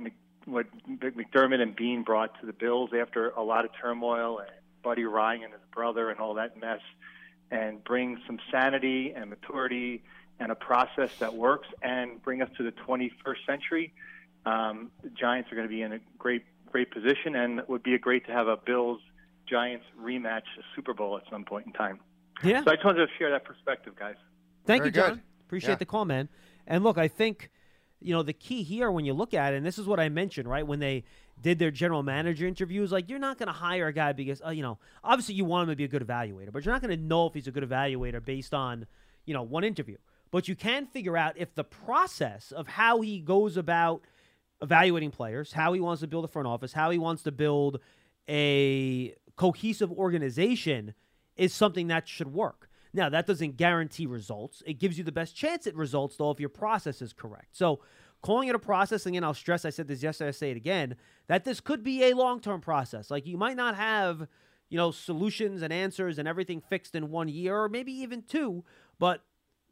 [0.46, 4.50] what McDermott and Beane brought to the Bills after a lot of turmoil and
[4.84, 6.80] Buddy Ryan and his brother and all that mess,
[7.52, 10.04] and bring some sanity and maturity
[10.40, 13.94] and a process that works and bring us to the 21st century.
[14.46, 17.84] Um, the Giants are going to be in a great great position, and it would
[17.84, 19.02] be a great to have a Bills
[19.50, 20.44] Giants rematch
[20.76, 22.00] Super Bowl at some point in time.
[22.44, 22.64] Yeah.
[22.64, 24.16] So I just wanted to share that perspective, guys.
[24.66, 25.10] Thank Very you, John.
[25.16, 25.22] good.
[25.48, 25.76] Appreciate Yeah.
[25.76, 26.30] the call, man.
[26.68, 27.50] And look, I think,
[28.00, 30.10] you know, the key here when you look at it, and this is what I
[30.10, 30.66] mentioned, right?
[30.66, 31.04] When they
[31.42, 34.50] did their general manager interviews, like you're not going to hire a guy because, uh,
[34.50, 36.98] you know, obviously you want him to be a good evaluator, but you're not going
[36.98, 38.86] to know if he's a good evaluator based on,
[39.26, 39.98] you know, one interview.
[40.32, 44.02] But you can figure out if the process of how he goes about
[44.62, 47.80] evaluating players, how he wants to build a front office, how he wants to build
[48.28, 50.94] a cohesive organization
[51.36, 52.67] is something that should work.
[52.98, 54.64] Now, that doesn't guarantee results.
[54.66, 57.56] It gives you the best chance at results, though, if your process is correct.
[57.56, 57.80] So,
[58.24, 60.96] calling it a process, again, I'll stress, I said this yesterday, I say it again,
[61.28, 63.12] that this could be a long term process.
[63.12, 64.28] Like, you might not have,
[64.70, 68.66] you know, solutions and answers and everything fixed in one year or maybe even two,
[68.98, 69.24] but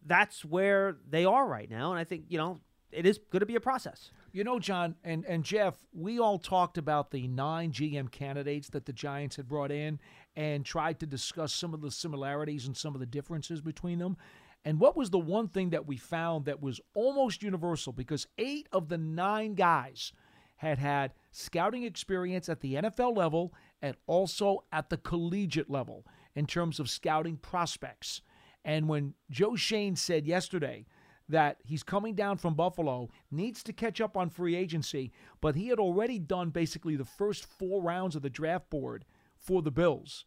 [0.06, 1.90] that's where they are right now.
[1.90, 2.60] And I think, you know,
[2.92, 4.12] it is going to be a process.
[4.34, 8.86] You know, John and, and Jeff, we all talked about the nine GM candidates that
[8.86, 10.00] the Giants had brought in
[10.36, 14.18] and tried to discuss some of the similarities and some of the differences between them.
[14.66, 17.94] And what was the one thing that we found that was almost universal?
[17.94, 20.12] Because eight of the nine guys
[20.58, 26.48] had had scouting experience at the NFL level and also at the collegiate level in
[26.48, 28.22] terms of scouting prospects.
[28.64, 30.88] And when Joe Schoen said yesterday
[31.30, 35.68] that he's coming down from Buffalo, needs to catch up on free agency, but he
[35.68, 39.06] had already done basically the first four rounds of the draft board
[39.46, 40.26] for the Bills.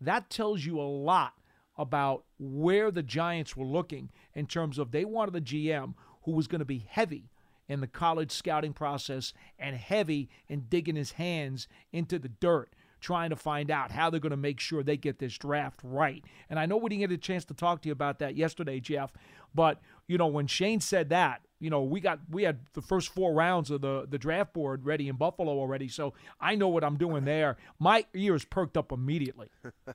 [0.00, 1.34] That tells you a lot
[1.76, 6.46] about where the Giants were looking in terms of they wanted a GM who was
[6.46, 7.30] going to be heavy
[7.68, 13.30] in the college scouting process and heavy in digging his hands into the dirt trying
[13.30, 16.24] to find out how they're going to make sure they get this draft right.
[16.48, 18.80] And I know we didn't get a chance to talk to you about that yesterday,
[18.80, 19.12] Jeff,
[19.54, 23.08] but you know when Schoen said that, you know, we got we had the first
[23.08, 26.84] four rounds of the the draft board ready in Buffalo already, so I know what
[26.84, 27.56] I'm doing there.
[27.78, 29.48] My ears perked up immediately.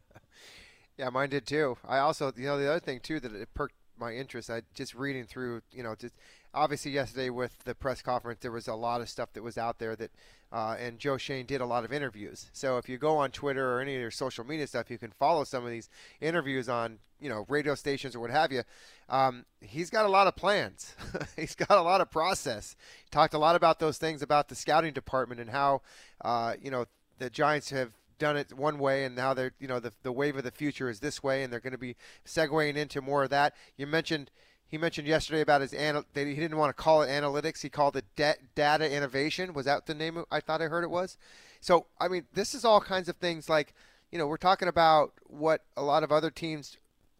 [1.00, 1.78] Yeah, mine did too.
[1.88, 4.50] I also, you know, the other thing too that it perked my interest.
[4.50, 6.14] I just reading through, you know, just
[6.54, 9.80] obviously yesterday with the press conference, there was a lot of stuff that was out
[9.80, 10.12] there that,
[10.52, 12.48] uh, and Joe Schoen did a lot of interviews.
[12.54, 15.12] So if you go on Twitter or any of your social media stuff, you can
[15.12, 15.90] follow some of these
[16.22, 18.64] interviews on, you know, radio stations or what have you.
[19.10, 20.96] Um, he's got a lot of plans.
[21.36, 22.76] he's got a lot of process.
[23.04, 25.82] He talked a lot about those things about the scouting department and how,
[26.22, 26.86] uh, you know,
[27.20, 30.36] the Giants have done it one way and now they're you know the, the wave
[30.36, 33.30] of the future is this way and they're going to be segueing into more of
[33.30, 34.30] that you mentioned
[34.70, 37.70] he mentioned yesterday about his anal- that he didn't want to call it analytics he
[37.70, 41.18] called it da- data innovation was that the name i thought i heard it was
[41.60, 43.74] so i mean this is all kinds of things like
[44.12, 46.78] you know we're talking about what a lot of other teams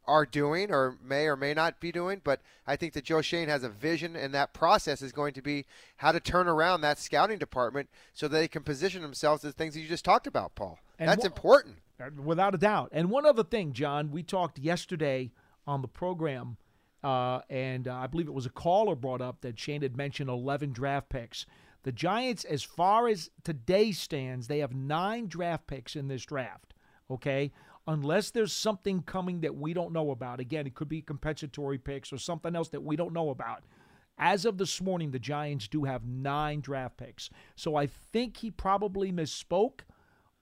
[0.10, 3.48] are doing or may or may not be doing, but I think that Joe Schoen
[3.48, 5.66] has a vision, and that process is going to be
[5.98, 9.82] how to turn around that scouting department so they can position themselves as things that
[9.82, 10.80] you just talked about, Paul.
[10.98, 11.76] And That's wha- important.
[12.02, 12.90] Uh, Without a doubt.
[12.92, 15.32] And one other thing, John, we talked yesterday
[15.68, 16.58] on the program,
[17.04, 20.30] uh, and uh, I believe it was a caller brought up that Schoen had mentioned
[20.30, 21.46] 11 draft picks.
[21.84, 26.74] The Giants, as far as today stands, they have nine draft picks in this draft.
[27.10, 27.52] Okay,
[27.88, 30.40] unless there's something coming that we don't know about.
[30.40, 33.64] Again, it could be compensatory picks or something else that we don't know about.
[34.20, 37.30] As of this morning, the Giants do have nine draft picks.
[37.56, 39.80] So I think he probably misspoke.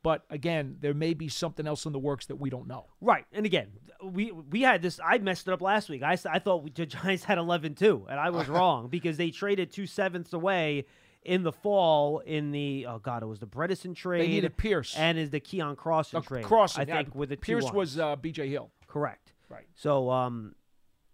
[0.07, 2.85] But again, there may be something else in the works that we don't know.
[3.01, 3.25] Right.
[3.33, 3.67] And again,
[4.01, 5.01] we we had this.
[5.05, 6.01] I messed it up last week.
[6.01, 9.69] I, I thought the Giants had 11 too, and I was wrong because they traded
[9.69, 10.85] two sevenths away
[11.23, 14.21] in the fall in the oh god, it was the Bredeson trade.
[14.21, 14.95] They needed Pierce.
[14.95, 16.45] and is the Keon Cross Uh, trade.
[16.45, 18.47] Crossing, I yeah, think with the Pierce was uh, B.J.
[18.47, 18.71] Hill.
[18.87, 19.33] correct.
[19.49, 19.65] Right.
[19.75, 20.55] So um,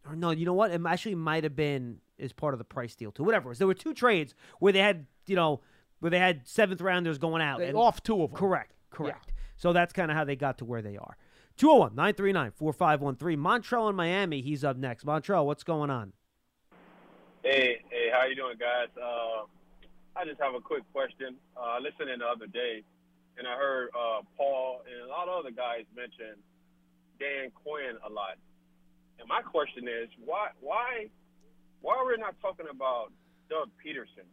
[0.08, 0.70] or no, you know what?
[0.70, 3.24] It actually might have been as part of the price deal too.
[3.24, 3.48] Whatever.
[3.48, 3.58] it was.
[3.58, 5.62] There were two trades where they had you know
[6.00, 7.58] where they had seventh rounders going out.
[7.60, 8.38] They and- off two of them.
[8.38, 8.73] Correct.
[8.94, 9.32] Correct.
[9.58, 11.18] So that's kind of how they got to where they are.
[11.58, 13.40] 201 939 4513.
[13.40, 14.42] Montrell in Miami.
[14.42, 15.06] He's up next.
[15.06, 16.14] Montreal, what's going on?
[17.44, 18.88] Hey, hey, how you doing, guys?
[18.98, 19.46] Uh,
[20.16, 21.36] I just have a quick question.
[21.58, 22.84] Uh, I listened in the other day,
[23.38, 26.40] and I heard uh, Paul and a lot of other guys mention
[27.20, 28.38] Dan Quinn a lot.
[29.20, 31.10] And my question is, why, why,
[31.82, 33.12] why are we not talking about
[33.50, 34.26] Doug Pederson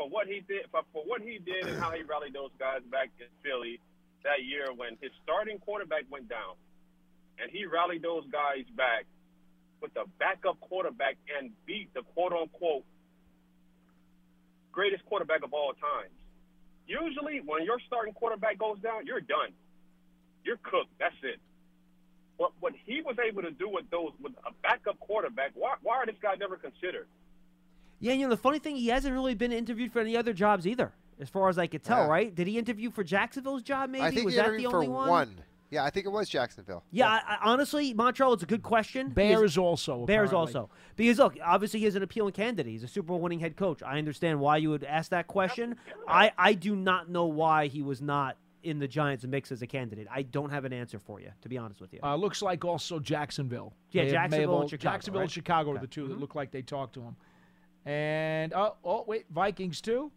[0.00, 2.80] for what he did, for, for what he did, and how he rallied those guys
[2.90, 3.78] back in Philly
[4.24, 6.56] that year when his starting quarterback went down,
[7.38, 9.04] and he rallied those guys back
[9.82, 12.84] with the backup quarterback and beat the quote unquote
[14.72, 16.16] greatest quarterback of all times.
[16.86, 19.52] Usually, when your starting quarterback goes down, you're done.
[20.44, 20.96] You're cooked.
[20.98, 21.40] That's it.
[22.38, 25.96] What what he was able to do with those with a backup quarterback, why why
[25.98, 27.06] are this guy never considered?
[28.00, 30.66] Yeah, you know, the funny thing, he hasn't really been interviewed for any other jobs
[30.66, 32.08] either, as far as I could tell, Yeah.
[32.08, 32.34] right?
[32.34, 34.04] Did he interview for Jacksonville's job, maybe?
[34.04, 35.34] I think was he that the only for one?
[35.70, 36.82] Yeah, I think it was Jacksonville.
[36.90, 39.10] Yeah, I, I, honestly, Montreal, it's a good question.
[39.10, 40.04] because- Bears also.
[40.06, 40.54] Bears apparently.
[40.58, 40.70] also.
[40.96, 42.72] Because look, obviously he is an appealing candidate.
[42.72, 43.80] He's a Super Bowl winning head coach.
[43.82, 45.76] I understand why you would ask that question.
[46.08, 49.66] I, I do not know why he was not in the Giants mix as a
[49.66, 50.08] candidate.
[50.10, 52.00] I don't have an answer for you, to be honest with you.
[52.02, 53.72] Uh, looks like also Jacksonville.
[53.92, 55.30] Yeah, May have- may Jacksonville and Chicago, Jacksonville and?
[55.30, 55.80] Chicago are Okay.
[55.82, 57.16] the 2 that look like they talked to him.
[57.86, 60.10] And oh, oh wait, Vikings too.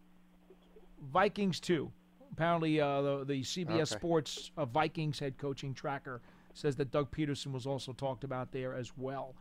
[1.12, 1.92] Vikings too.
[2.32, 3.86] Apparently, uh, the, the CBS Okay.
[3.86, 6.22] Sports uh, Vikings head coaching tracker
[6.54, 9.36] says that Doug Pederson was also talked about there as well.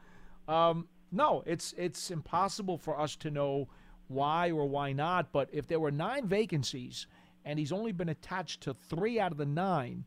[0.48, 3.68] Um, no, it's it's impossible for us to know
[4.08, 5.32] why or why not.
[5.32, 7.06] But if there were nine vacancies
[7.44, 10.04] and he's only been attached to three out of the nine,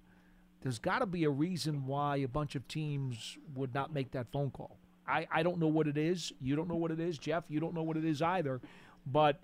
[0.61, 4.31] there's got to be a reason why a bunch of teams would not make that
[4.31, 4.77] phone call.
[5.07, 6.33] I, I don't know what it is.
[6.41, 7.17] You don't know what it is.
[7.17, 8.59] Jeff, you don't know what it is either.
[9.05, 9.39] But,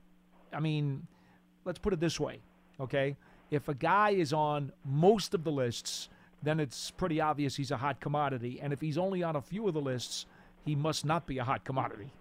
[0.51, 1.05] I mean,
[1.65, 2.39] let's put it this way,
[2.79, 3.15] okay?
[3.51, 6.09] If a guy is on most of the lists,
[6.41, 8.59] then it's pretty obvious he's a hot commodity.
[8.61, 10.25] And if he's only on a few of the lists,
[10.65, 12.11] he must not be a hot commodity.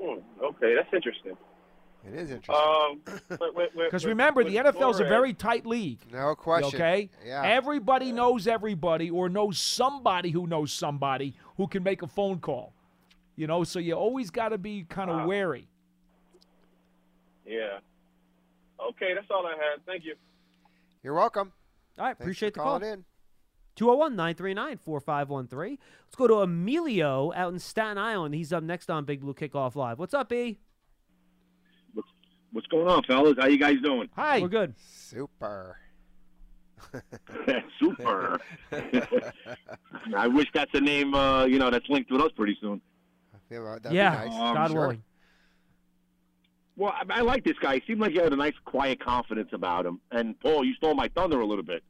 [0.00, 1.36] Hmm, okay, that's interesting.
[2.06, 2.54] It is interesting.
[2.56, 3.00] Um,
[3.76, 6.00] Because remember, the NFL is a very tight league.
[6.12, 6.80] no question.
[6.80, 7.10] Okay?
[7.24, 7.42] Yeah.
[7.44, 12.72] Everybody knows everybody or knows somebody who knows somebody who can make a phone call.
[13.36, 15.26] You know, so you always got to be kind of Wow.
[15.28, 15.68] wary.
[17.46, 17.78] Yeah.
[18.90, 19.84] Okay, that's all I had.
[19.86, 20.14] Thank you.
[21.02, 21.52] You're welcome.
[21.98, 22.82] All right, Thanks appreciate for the call.
[22.82, 23.04] in.
[23.76, 25.78] 201 939 4513.
[26.06, 28.34] Let's go to Emilio out in Staten Island.
[28.34, 29.98] He's up next on Big Blue Kickoff Live.
[29.98, 30.58] What's up, E?
[32.52, 33.36] What's going on, fellas?
[33.38, 34.08] How you guys doing?
[34.16, 34.40] Hi.
[34.40, 34.74] We're good.
[34.76, 35.76] Super.
[37.78, 38.40] Super.
[40.16, 42.80] I wish that's a name, uh, you know, that's linked with us pretty soon.
[43.50, 44.40] You know, that'd yeah, be nice.
[44.40, 44.80] Um, God sure.
[44.80, 45.02] willing.
[46.76, 47.74] Well, I, I like this guy.
[47.76, 50.00] He seemed like he had a nice, quiet confidence about him.
[50.10, 51.84] And Paul, you stole my thunder a little bit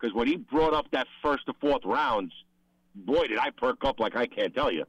[0.00, 2.32] because when he brought up that first to fourth rounds,
[2.94, 4.86] boy, did I perk up like I can't tell you.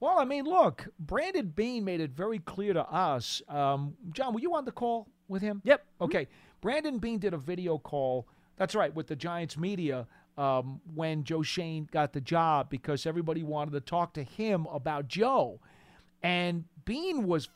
[0.00, 3.42] Well, I mean, look, Brandon Beane made it very clear to us.
[3.48, 5.60] Um, John, were you on the call with him?
[5.64, 5.84] Yep.
[6.00, 6.26] Okay.
[6.62, 8.26] Brandon Beane did a video call.
[8.56, 10.06] That's right, with the Giants media
[10.38, 15.06] um, when Joe Schoen got the job because everybody wanted to talk to him about
[15.06, 15.60] Joe.
[16.22, 17.50] And Beane was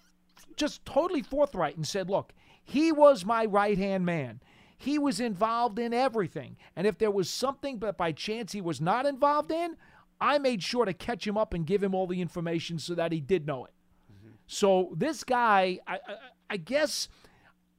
[0.56, 2.32] just totally forthright and said, look,
[2.62, 4.40] he was my right hand man.
[4.76, 6.56] He was involved in everything.
[6.76, 9.76] And if there was something that by chance he was not involved in,
[10.20, 13.12] I made sure to catch him up and give him all the information so that
[13.12, 13.72] he did know it.
[14.12, 14.34] Mm-hmm.
[14.46, 15.98] So this guy, I, I,
[16.50, 17.08] I guess,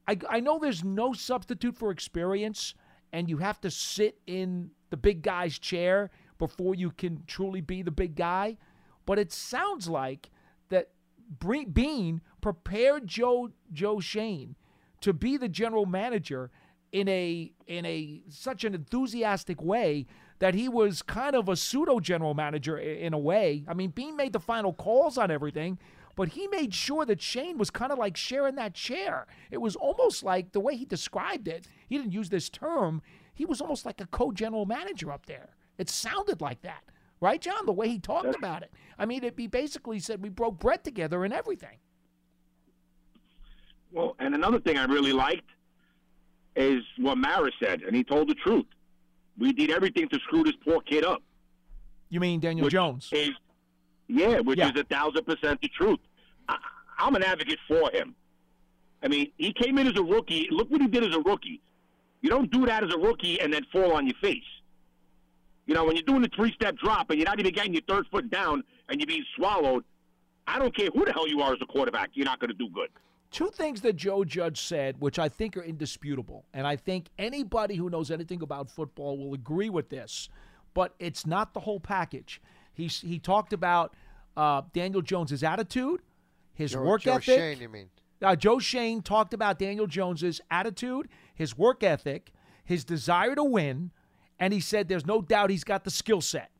[0.06, 2.74] I, I know there's no substitute for experience,
[3.12, 7.82] and you have to sit in the big guy's chair before you can truly be
[7.82, 8.58] the big guy.
[9.06, 10.30] But it sounds like
[10.68, 10.90] that
[11.28, 14.56] Bre- Beane prepared Joe Joe Schoen
[15.00, 16.50] to be the general manager
[16.96, 20.06] in a in a such an enthusiastic way
[20.38, 23.64] that he was kind of a pseudo general manager in a way.
[23.68, 25.78] I mean, Beane made the final calls on everything,
[26.14, 29.26] but he made sure that Schoen was kind of like sharing that chair.
[29.50, 31.68] It was almost like the way he described it.
[31.86, 33.02] He didn't use this term.
[33.34, 35.50] He was almost like a co-general manager up there.
[35.76, 36.84] It sounded like that,
[37.20, 37.66] right, John?
[37.66, 38.72] The way he talked about it.
[38.98, 41.76] I mean, it, he basically said we broke bread together and everything.
[43.92, 45.50] Well, and another thing I really liked
[46.56, 48.66] is what Mara said, and he told the truth.
[49.38, 51.22] We did everything to screw this poor kid up.
[52.08, 53.08] You mean Daniel Which Jones?
[53.12, 53.30] Is,
[54.08, 54.70] yeah, which Yeah.
[54.72, 55.98] is a thousand percent the truth.
[56.48, 56.56] I,
[56.98, 58.14] I'm an advocate for him.
[59.02, 60.48] I mean, he came in as a rookie.
[60.50, 61.60] Look what he did as a rookie.
[62.22, 64.42] You don't do that as a rookie and then fall on your face.
[65.66, 67.82] You know, when you're doing the three step drop and you're not even getting your
[67.88, 69.84] third foot down and you're being swallowed,
[70.46, 72.56] I don't care who the hell you are as a quarterback, you're not going to
[72.56, 72.88] do good.
[73.30, 77.76] Two things that Joe Judge said, which I think are indisputable, and I think anybody
[77.76, 80.28] who knows anything about football will agree with this,
[80.74, 82.40] but it's not the whole package.
[82.72, 83.94] He, he talked about
[84.36, 86.02] uh, Daniel Jones's attitude,
[86.54, 87.24] his Joe, work Joe ethic.
[87.24, 87.88] Schoen, you mean?
[88.22, 92.32] Uh, Joe Schoen talked about Daniel Jones's attitude, his work ethic,
[92.64, 93.90] his desire to win,
[94.38, 96.50] and he said there's no doubt he's got the skill set.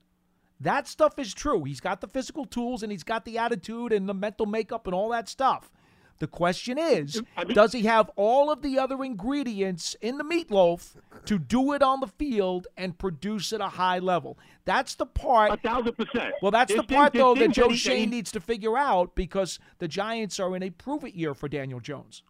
[0.60, 1.64] That stuff is true.
[1.64, 4.94] He's got the physical tools and he's got the attitude and the mental makeup and
[4.94, 5.70] all that stuff.
[6.18, 10.94] The question is, does he have all of the other ingredients in the meatloaf
[11.26, 14.38] to do it on the field and produce at a high level?
[14.64, 15.52] That's the part.
[15.52, 16.34] A thousand percent.
[16.40, 19.14] Well, that's There's the part, things- though, that Joe that Schoen needs to figure out
[19.14, 22.22] because the Giants are in a prove it year for Daniel Jones.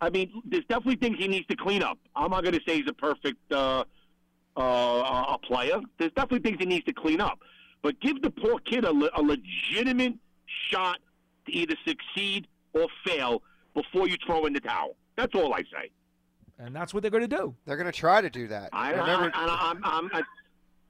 [0.00, 1.98] I mean, there's definitely things he needs to clean up.
[2.14, 3.84] I'm not going to say he's a perfect uh,
[4.56, 4.60] uh,
[5.34, 5.80] a player.
[5.98, 7.40] There's definitely things he needs to clean up.
[7.82, 10.14] But give the poor kid a, le- a legitimate
[10.70, 10.98] shot
[11.46, 13.42] to either succeed or fail
[13.74, 14.96] before you throw in the towel.
[15.16, 15.90] That's all I say.
[16.58, 17.54] And that's what they're going to do.
[17.64, 18.70] They're going to try to do that.
[18.72, 20.22] I, Remember, I, I, I'm, I'm, I,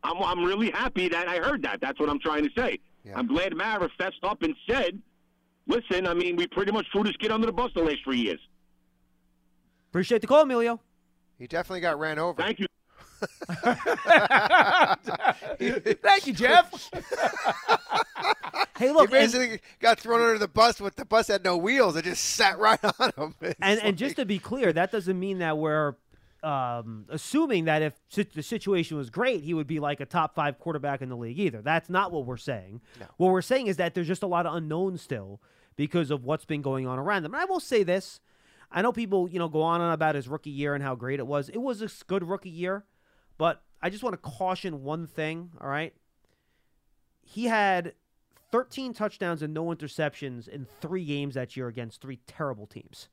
[0.03, 1.81] I'm, I'm really happy that I heard that.
[1.81, 2.79] That's what I'm trying to say.
[3.15, 5.01] I'm glad Mara fessed up and said,
[5.67, 8.19] listen, I mean, we pretty much threw this kid under the bus the last three
[8.19, 8.41] years.
[9.91, 10.81] Appreciate the call, Emilio.
[11.39, 12.43] he definitely got ran over.
[12.43, 12.67] Thank you.
[16.03, 16.91] Thank you, Jeff.
[18.79, 21.97] hey, look, he basically got thrown under the bus with the bus had no wheels.
[21.97, 23.35] It just sat right on him.
[23.41, 25.95] It's and and just to be clear, that doesn't mean that we're
[26.43, 27.95] um, assuming that if
[28.33, 31.39] the situation was great, he would be like a top five quarterback in the league
[31.39, 31.63] either.
[31.63, 32.83] That's not what we're saying.
[33.17, 35.41] What we're saying is that there's just a lot of unknowns still
[35.77, 37.33] because of what's been going on around them.
[37.33, 38.21] And I will say this:
[38.71, 41.19] I know people, you know, go on and about his rookie year and how great
[41.19, 41.49] it was.
[41.49, 42.85] It was a good rookie year,
[43.39, 45.51] but I just want to caution one thing.
[45.61, 45.95] All right,
[47.23, 47.95] he had
[48.55, 53.09] 13 touchdowns and no interceptions in three games that year against three terrible teams.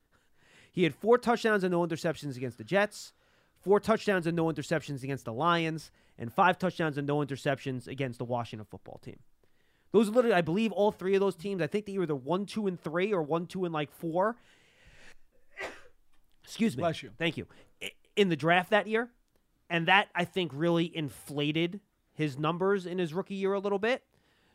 [0.72, 3.12] He had four touchdowns and no interceptions against the Jets,
[3.60, 5.90] four touchdowns and no interceptions against the Lions,
[6.20, 9.18] and five touchdowns and no interceptions against the Washington football team.
[9.92, 11.60] Those are literally, I believe, all three of those teams.
[11.60, 14.36] I think they were the one, two, and three, or one, two, and like four.
[16.44, 16.82] Excuse me.
[16.82, 17.10] Bless you.
[17.18, 17.48] Thank you.
[18.16, 19.10] In the draft that year,
[19.72, 21.80] and that I think really inflated
[22.14, 24.04] his numbers in his rookie year a little bit.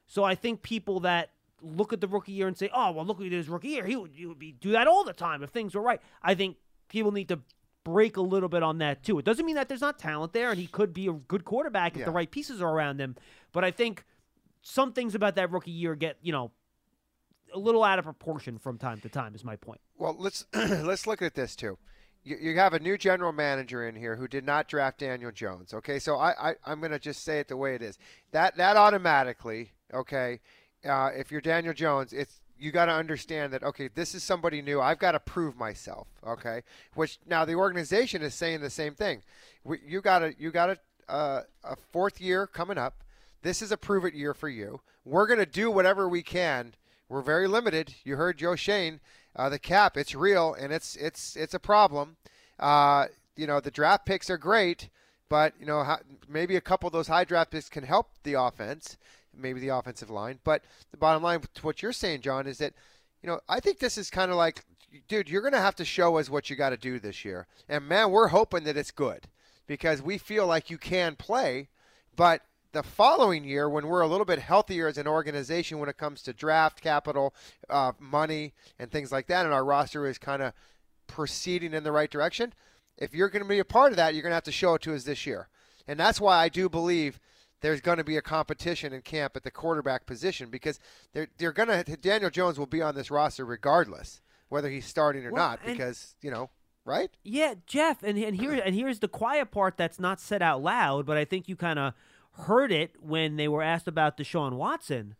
[0.07, 1.31] So I think people that
[1.63, 3.85] look at the rookie year and say, "Oh, well, look at his rookie year.
[3.85, 6.35] He would, he would be do that all the time if things were right." I
[6.35, 6.57] think
[6.89, 7.41] people need to
[7.85, 9.19] break a little bit on that too.
[9.19, 11.97] It doesn't mean that there's not talent there, and he could be a good quarterback
[11.97, 13.17] if the right pieces are around him.
[13.53, 14.05] But I think
[14.63, 16.51] some things about that rookie year get you know
[17.55, 19.35] a little out of proportion from time to time.
[19.35, 19.81] Is my point.
[19.97, 21.79] Well, let's let's look at this too.
[22.25, 25.73] You, you have a new general manager in here who did not draft Daniel Jones.
[25.73, 27.99] Okay, so I, I I'm going to just say it the way it is.
[28.33, 30.41] That that automatically okay
[30.89, 34.63] uh, if you're Daniel Jones, it's you got to understand that okay, this is somebody
[34.63, 34.81] new.
[34.81, 36.09] I've got to prove myself.
[36.27, 36.63] Okay,
[36.95, 39.23] which now the organization is saying the same thing.
[39.65, 40.79] We, you got to you got a,
[41.13, 43.05] uh, a fourth year coming up.
[43.43, 44.81] This is a prove it year for you.
[45.05, 46.75] We're going to do whatever we can.
[47.09, 47.95] We're very limited.
[48.05, 49.01] You heard Joe Schoen.
[49.37, 52.17] Uh, the cap, it's real and it's it's it's a problem.
[52.59, 53.07] Uh,
[53.37, 54.89] you know the draft picks are great,
[55.29, 55.85] but you know
[56.27, 58.97] maybe a couple of those high draft picks can help the offense
[59.37, 60.39] maybe the offensive line.
[60.45, 62.75] But the bottom line to what you're saying, John, is that,
[63.23, 64.65] you know, I think this is kind of like,
[65.09, 67.47] dude, you're going to have to show us what you got to do this year.
[67.69, 69.27] And man, we're hoping that it's good
[69.67, 71.69] because we feel like you can play.
[72.15, 75.97] But the following year, when we're a little bit healthier as an organization when it
[75.97, 77.35] comes to draft capital,
[77.71, 80.53] uh, money, and things like that, and our roster is kind of
[81.07, 82.53] proceeding in the right direction,
[82.99, 84.75] if you're going to be a part of that, you're going to have to show
[84.75, 85.49] it to us this year.
[85.89, 87.21] And that's why I do believe
[87.61, 90.79] there's going to be a competition in camp at the quarterback position because
[91.13, 95.25] they're they're going to Daniel Jones will be on this roster regardless whether he's starting
[95.25, 96.51] or Well, not because you know
[96.85, 100.63] right Yeah, Jeff, and and here and here's the quiet part that's not said out
[100.63, 101.95] loud, but I think you kind of
[102.33, 105.17] heard it when they were asked about Deshaun Watson.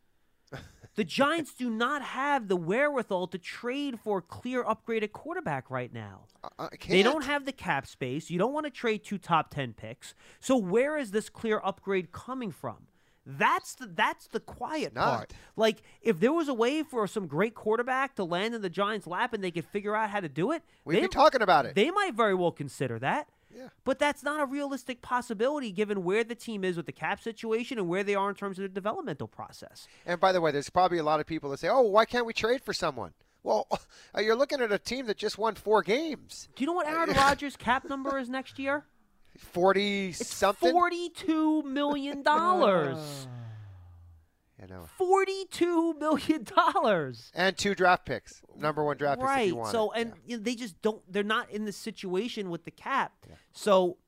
[0.97, 5.93] The Giants do not have the wherewithal to trade for a clear upgraded quarterback right
[5.93, 6.23] now.
[6.59, 8.31] I They don't have the cap space.
[8.31, 10.15] You don't want to trade two top 10 picks.
[10.41, 12.87] So where is this clear upgrade coming from?
[13.27, 15.33] That's the that's the quiet part.
[15.57, 19.07] Like if there was a way for some great quarterback to land in the Giants'
[19.07, 21.67] lap and they could figure out how to do it, We've they, been talking about
[21.67, 21.75] it.
[21.75, 23.29] They might very well consider that.
[23.57, 23.69] Yeah.
[23.85, 27.79] But that's not a realistic possibility given where the team is with the cap situation
[27.79, 29.89] and where they are in terms of the developmental process.
[30.05, 32.27] And by the way, there's probably a lot of people that say, "Oh, why can't
[32.27, 33.67] we trade for someone?" Well,
[34.15, 36.87] uh, you're looking at a team that just won four games, Do you know what
[36.87, 38.85] Aaron Rodgers' cap number is next year?
[39.39, 40.71] forty It's something.
[40.73, 42.99] forty-two million ah.
[44.69, 47.31] Know, Forty-two million dollars.
[47.35, 49.31] and two draft picks, number one draft picks.
[49.31, 49.49] If Right.
[49.49, 50.01] you want So, it.
[50.01, 51.01] and you know, they just don't.
[51.11, 53.13] They're not in the situation with the cap.
[53.53, 53.99] So,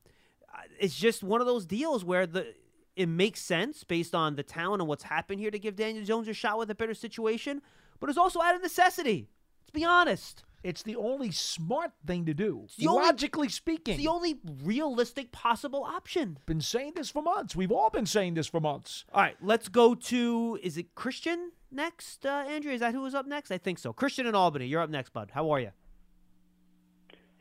[0.53, 2.53] uh, it's just one of those deals where the
[2.95, 6.27] it makes sense based on the talent and what's happened here to give Daniel Jones
[6.27, 7.61] a shot with a better situation,
[8.01, 9.29] but it's also out of necessity.
[9.61, 10.43] Let's be honest.
[10.63, 13.93] It's the only smart thing to do, the only- logically speaking.
[13.93, 16.37] It's the only realistic possible option.
[16.45, 17.55] been saying this for months.
[17.55, 19.05] We've all been saying this for months.
[19.13, 20.59] All right, let's go to.
[20.61, 22.73] Is it Christian next, uh, Andrea?
[22.73, 23.51] Is that who was up next?
[23.51, 23.93] I think so.
[23.93, 24.65] Christian in Albany.
[24.65, 25.31] You're up next, bud.
[25.33, 25.71] How are you?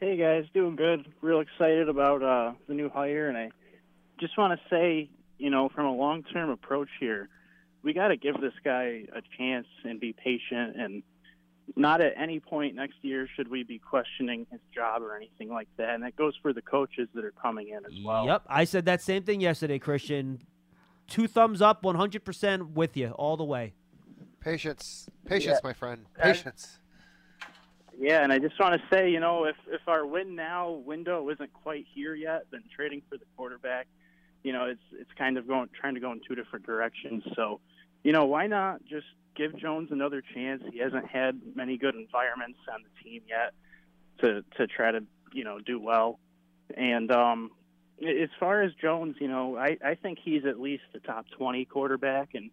[0.01, 1.13] Hey guys, doing good.
[1.21, 3.51] Real excited about uh, the new hire, and I
[4.21, 7.29] just want to say, you know, from a long-term approach here,
[7.83, 11.03] we got to give this guy a chance and be patient, and
[11.77, 15.69] not at any point next year should we be questioning his job or anything like
[15.77, 15.91] that.
[15.95, 18.27] And that goes for the coaches that are coming in as well.
[18.27, 20.41] Yep, I said that same thing yesterday, Christian.
[21.09, 23.75] Two thumbs up, 100% with you all the way.
[24.41, 25.69] patience, patience, Yeah.
[25.69, 26.79] my friend, And- patience.
[27.99, 31.29] Yeah, and I just want to say, you know, if if our win now window
[31.31, 33.89] isn't quite here yet, then trading for the quarterback,
[34.45, 37.25] you know, it's it's kind of going trying to go in two different directions.
[37.35, 37.61] So,
[38.05, 39.07] you know, why not just
[39.39, 40.63] give Jones another chance?
[40.71, 43.55] He hasn't had many good environments on the team yet
[44.21, 46.19] to to try to you know do well.
[46.77, 47.51] And um,
[48.03, 51.65] as far as Jones, you know, I I think he's at least a top twenty
[51.65, 52.51] quarterback, and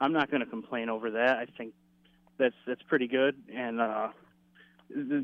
[0.00, 1.36] I'm not going to complain over that.
[1.36, 1.74] I think
[2.38, 4.08] that's that's pretty good, and uh,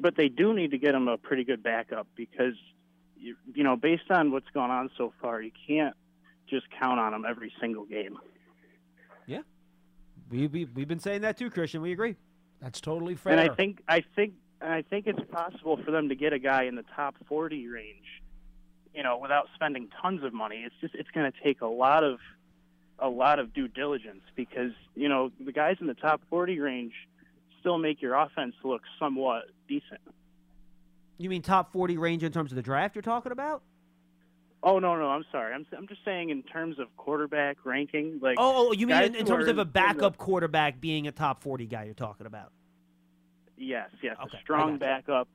[0.01, 2.55] but they do need to get him a pretty good backup because
[3.17, 5.97] you, you know based on what's gone on so far, you can't
[6.49, 8.19] just count on him every single game.
[10.31, 10.41] Yeah.
[10.41, 11.83] We, we, we've been saying that too, Christian.
[11.83, 12.17] We agree.
[12.61, 13.33] That's totally fair.
[13.33, 16.39] And I think I think and I think it's possible for them to get a
[16.39, 18.23] guy in the top 40 range,
[18.95, 20.65] you know, without spending tons of money.
[20.65, 22.19] It's just it's going to take a lot of
[22.99, 26.95] a lot of due diligence because you know the guys in the top 40 range
[27.61, 30.01] still make your offense look somewhat decent.
[31.19, 33.63] You mean top 40 range in terms of the draft you're talking about?
[34.63, 35.55] Oh no, no, I'm sorry.
[35.55, 39.15] I'm I'm just saying in terms of quarterback ranking, like Oh, oh, you mean in,
[39.15, 42.27] in terms of a in the- backup quarterback being a top 40 guy you're talking
[42.27, 42.53] about?
[43.57, 45.29] Yes, yes, Okay, I a strong backup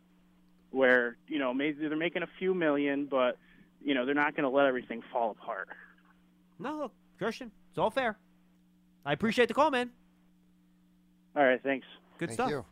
[0.72, 3.38] where you know maybe they're making a few million, but
[3.84, 5.70] you know they're not going to let everything fall apart.
[6.60, 8.18] No, look, Christian, it's all fair.
[9.06, 9.90] I appreciate the call, man.
[11.36, 11.88] All right, thanks.
[12.18, 12.50] Good Thank stuff.
[12.50, 12.66] you.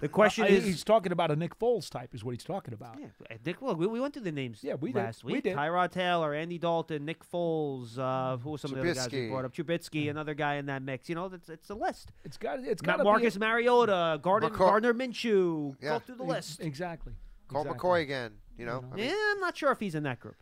[0.00, 2.74] The question Uh, is, he's talking about a Nick Foles type, is what he's talking
[2.74, 2.98] about.
[3.00, 3.62] yeah, uh, Dick.
[3.62, 4.62] Look, we, we went through the names.
[4.62, 4.98] Yeah, we did.
[4.98, 5.44] last We week.
[5.44, 5.56] did.
[5.56, 7.98] Tyrod Taylor, Andy Dalton, Nick Foles.
[7.98, 9.54] Uh, who were some of the other guys we brought up?
[9.54, 11.08] Trubisky, another guy in that mix.
[11.08, 12.12] You know, it's it's a list.
[12.24, 15.76] It's got it's got Marcus Mariota, Gardner, McCoy- Gardner Minshew.
[15.80, 15.94] Yeah.
[15.94, 16.60] Go through the list.
[16.60, 17.14] exactly.
[17.48, 17.88] Colt exactly.
[17.90, 18.32] McCoy again.
[18.58, 20.36] You know, I mean, Yeah, I'm not sure if he's in that group.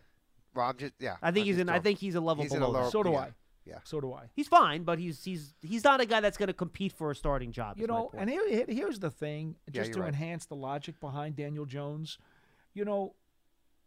[0.54, 1.16] well, I'm just yeah.
[1.22, 1.68] I think I'm he's just in.
[1.68, 2.80] I think he's a level He's in a below.
[2.82, 3.18] lower- So do Yeah.
[3.18, 3.30] I.
[3.66, 3.78] Yeah.
[3.84, 4.24] So do I.
[4.34, 7.14] He's fine, but he's he's he's not a guy that's going to compete for a
[7.16, 7.78] starting job.
[7.78, 8.20] You is my know, point.
[8.20, 10.08] and here, here- here's the thing, just you're to right.
[10.08, 12.18] enhance the logic behind Daniel Jones.
[12.74, 13.14] You know,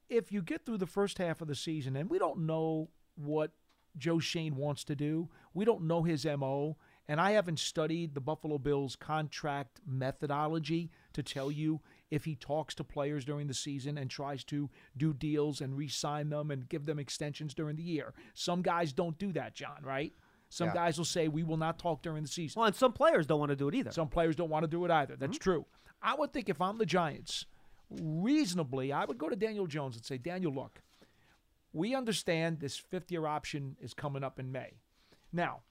[0.09, 3.51] if you get through the first half of the season, and we don't know what
[3.97, 8.21] Joe Schoen wants to do, we don't know his mo, and I haven't studied the
[8.21, 13.97] Buffalo Bills contract methodology to tell you if he talks to players during the season
[13.97, 18.13] and tries to do deals and re-sign them and give them extensions during the year.
[18.33, 19.81] Some guys don't do that, John.
[19.83, 20.13] Right?
[20.49, 20.75] Some Yeah.
[20.75, 22.59] guys will say we will not talk during the season.
[22.59, 23.91] Well, and some players don't want to do it either.
[23.91, 25.15] Some players don't want to do it either.
[25.15, 25.43] That's mm-hmm.
[25.43, 25.65] true.
[26.01, 27.45] I would think if I'm the Giants,
[27.89, 30.81] reasonably, I would go to Daniel Jones and say, Daniel, look,
[31.73, 34.77] we understand this fifth year option is coming up in May.
[35.33, 35.61] Now,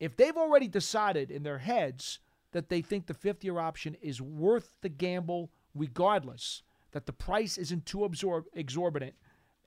[0.00, 2.18] if they've already decided in their heads
[2.52, 6.62] that they think the fifth year option is worth the gamble regardless,
[6.92, 9.14] that the price isn't too absorb- exorbitant,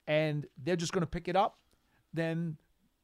[0.07, 1.57] and they're just going to pick it up,
[2.13, 2.57] then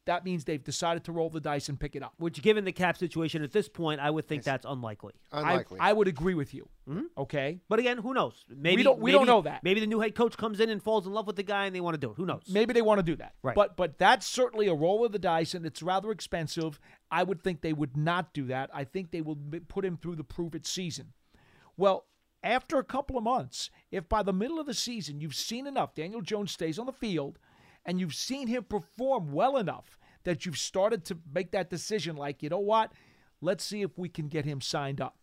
[0.05, 2.13] that means they've decided to roll the dice and pick it up.
[2.17, 5.13] Which, given the cap situation at this point, I would think that's unlikely.
[5.33, 6.69] I, I would agree with you.
[6.89, 7.01] Mm-hmm.
[7.17, 7.59] Okay.
[7.67, 8.45] But again, who knows?
[8.49, 9.63] Maybe don't- we don't know that.
[9.65, 11.75] Maybe the new head coach comes in and falls in love with the guy, and
[11.75, 12.15] they want to do it.
[12.15, 12.43] Who knows?
[12.49, 13.33] Maybe they want to do that.
[13.43, 13.53] Right.
[13.55, 16.79] But but that's certainly a roll of the dice, and it's rather expensive.
[17.11, 18.69] I would think they would not do that.
[18.73, 19.37] I think they will
[19.67, 21.11] put him through the prove it season.
[21.75, 22.05] Well,
[22.43, 25.95] after a couple of months, if by the middle of the season you've seen enough,
[25.95, 27.39] Daniel Jones stays on the field,
[27.85, 32.43] and you've seen him perform well enough that you've started to make that decision, like
[32.43, 32.91] you know what,
[33.41, 35.17] let's see if we can get him signed up.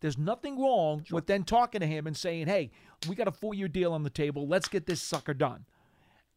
[0.00, 2.72] There's nothing wrong with then talking to him and saying, hey,
[3.08, 4.48] we got a four year deal on the table.
[4.48, 5.64] Let's get this sucker done.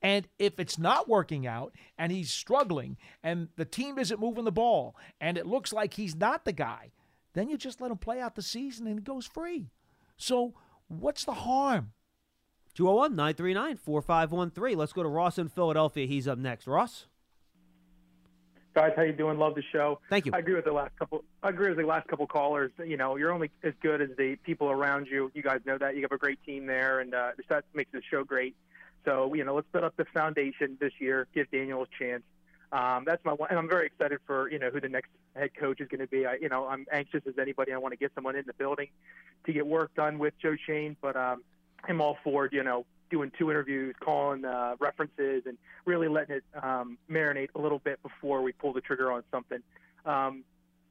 [0.02, 4.52] And if it's not working out and he's struggling and the team isn't moving the
[4.52, 6.92] ball and it looks like he's not the guy,
[7.34, 9.72] then you just let him play out the season and he goes free.
[10.18, 10.54] So
[10.88, 11.92] what's the harm?
[12.76, 14.78] 201 939 4513.
[14.78, 16.06] Let's go to Ross in Philadelphia.
[16.08, 16.68] He's up next.
[16.68, 17.08] Ross?
[18.76, 19.38] Guys, how you doing?
[19.38, 20.02] Love the show.
[20.10, 20.34] Thank you.
[20.36, 21.24] I agree with the last couple.
[21.42, 22.72] I agree with the last couple callers.
[22.86, 25.32] You know, you're only as good as the people around you.
[25.34, 25.96] You guys know that.
[25.96, 28.54] You have a great team there, and uh, that makes the show great.
[29.06, 31.26] So, you know, let's build up the foundation this year.
[31.34, 32.24] Give Daniel a chance.
[32.72, 35.52] Um, that's my one, and I'm very excited for you know who the next head
[35.56, 36.26] coach is going to be.
[36.26, 37.74] I, you know, I'm anxious as anybody.
[37.74, 38.88] I want to get someone in the building
[39.46, 41.44] to get work done with Joe Schoen, but um,
[41.88, 46.44] I'm all for you know doing two interviews, calling uh, references, and really letting it
[46.62, 49.60] um, marinate a little bit before we pull the trigger on something.
[50.06, 50.44] Um,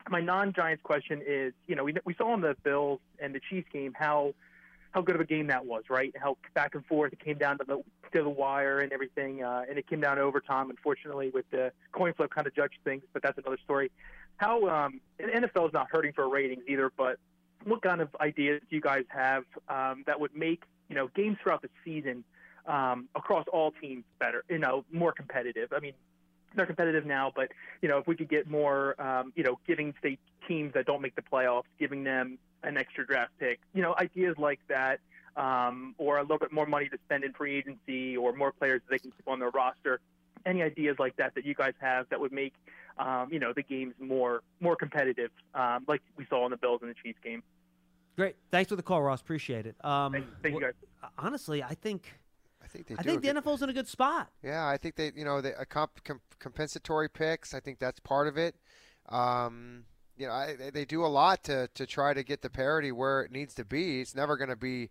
[0.08, 3.68] my non-Giants question is, you know, we, we saw in the Bills and the Chiefs
[3.72, 4.34] game how
[4.94, 6.14] how good of a game that was, right?
[6.16, 7.82] How back and forth it came down to the
[8.12, 10.70] to the wire and everything, uh, and it came down to overtime.
[10.70, 13.90] Unfortunately, with the coin flip kind of judged things, but that's another story.
[14.36, 17.18] How um, NFL is not hurting for ratings either, but
[17.64, 21.38] what kind of ideas do you guys have um, that would make you know games
[21.42, 22.22] throughout the season
[22.66, 25.72] um, across all teams better, you know, more competitive?
[25.72, 25.94] I mean,
[26.54, 27.50] they're competitive now, but
[27.82, 31.02] you know, if we could get more, um, you know, giving state teams that don't
[31.02, 35.00] make the playoffs, giving them an extra draft pick, you know, ideas like that,
[35.36, 38.80] um, or a little bit more money to spend in free agency, or more players
[38.84, 40.00] that they can keep on their roster.
[40.46, 42.52] Any ideas like that that you guys have that would make,
[42.98, 46.80] um, you know, the games more more competitive, um, like we saw in the Bills
[46.82, 47.42] and the Chiefs game?
[48.16, 48.36] Great.
[48.50, 49.20] Thanks for the call, Ross.
[49.20, 49.76] Appreciate it.
[49.84, 50.12] Um,
[50.42, 50.74] thank you, guys.
[51.18, 52.12] Honestly, I think
[52.62, 54.30] I think they I think the good- NFL's in a good spot.
[54.42, 57.54] Yeah, I think they, you know, they, a comp, com, compensatory picks.
[57.54, 58.54] I think that's part of it.
[59.08, 59.84] Um,
[60.16, 62.92] you know, I, they- they do a lot to to try to get the parity
[62.92, 64.00] where it needs to be.
[64.00, 64.90] It's never going to be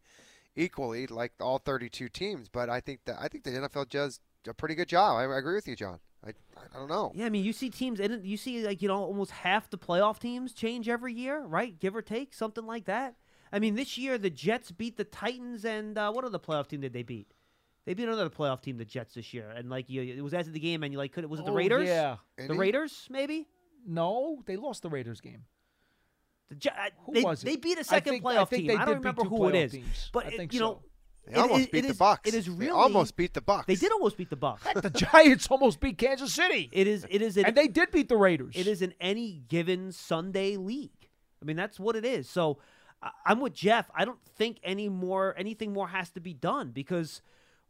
[0.55, 4.53] equally like all 32 teams, but I think that I think the NFL does a
[4.53, 5.17] pretty good job.
[5.17, 5.99] I, I agree with you, John.
[6.25, 7.11] I, I don't know.
[7.13, 9.77] Yeah, I mean, you see teams, and you see like you know almost half the
[9.77, 11.77] playoff teams change every year, right?
[11.79, 13.15] Give or take, something like that.
[13.51, 16.81] I mean, this year the Jets beat the Titans, and uh, what other playoff team
[16.81, 17.33] did they beat?
[17.85, 20.51] They beat another playoff team, the Jets, this year, and like you, it was after
[20.51, 21.87] the game, and you like, could it was it the Oh, Raiders?
[21.87, 22.15] yeah.
[22.37, 23.47] the Raiders, maybe.
[23.85, 25.45] No, they lost the Raiders game.
[26.49, 27.45] The Je- uh, Who they, was it?
[27.45, 28.67] they beat a I second think- I playoff think team.
[28.67, 30.09] they I don't did beat remember two who it playoff is, teams.
[30.13, 30.83] but I it- think you know, so.
[31.25, 32.19] They it- almost it- beat it the is- Bucs.
[32.27, 33.65] It is They really almost beat the Bucs.
[33.65, 34.73] They did almost beat the Bucs.
[34.81, 36.69] the Giants almost beat Kansas City.
[36.73, 37.05] It is.
[37.09, 37.37] It is.
[37.37, 38.55] An, and they did beat the Raiders.
[38.57, 41.09] It is in any given Sunday league.
[41.41, 42.29] I mean, that's what it is.
[42.29, 42.59] So
[43.01, 43.89] I- I'm with Jeff.
[43.95, 47.21] I don't think any more anything more has to be done because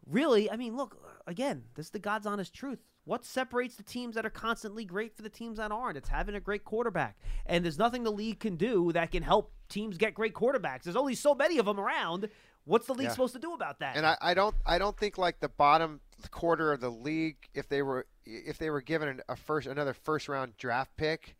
[0.07, 0.97] really, I mean, look
[1.27, 1.63] again.
[1.75, 2.79] This is the God's honest truth.
[3.05, 5.97] What separates the teams that are constantly great for the teams that aren't?
[5.97, 7.17] It's having a great quarterback.
[7.45, 10.83] And there's nothing the league can do that can help teams get great quarterbacks.
[10.83, 12.29] There's only so many of them around.
[12.65, 13.11] What's the league Yeah.
[13.11, 13.97] supposed to do about that?
[13.97, 15.99] And I, I don't I don't think like the bottom
[16.31, 19.93] quarter of the league if they were if they were given an, a first another
[19.93, 21.35] first round draft pick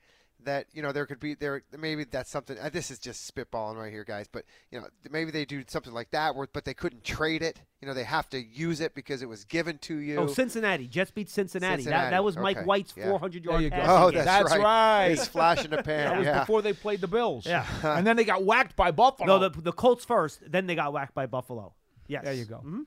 [0.46, 2.58] that you know there could be there maybe that's something.
[2.60, 4.28] Uh, this is just spitballing right here, guys.
[4.32, 7.62] But you know maybe they do something like that, where but they couldn't trade it.
[7.82, 10.18] You know they have to use it because it was given to you.
[10.18, 10.88] Oh, Cincinnati.
[10.88, 11.84] Jets beat Cincinnati.
[11.84, 13.10] That, Cincinnati, that was Mike okay, White's yeah.
[13.10, 14.62] 400 There yard you Oh, that's That's right.
[14.62, 15.08] right.
[15.08, 16.10] It's flash in the pan.
[16.10, 16.40] That was yeah.
[16.40, 17.46] before they played the Bills.
[17.46, 17.66] Yeah.
[17.84, 19.40] and then they got whacked by Buffalo.
[19.40, 21.74] No, the, the Colts first, then they got whacked by Buffalo.
[22.08, 22.24] Yes.
[22.24, 22.62] There you go.
[22.66, 22.86] Mhm.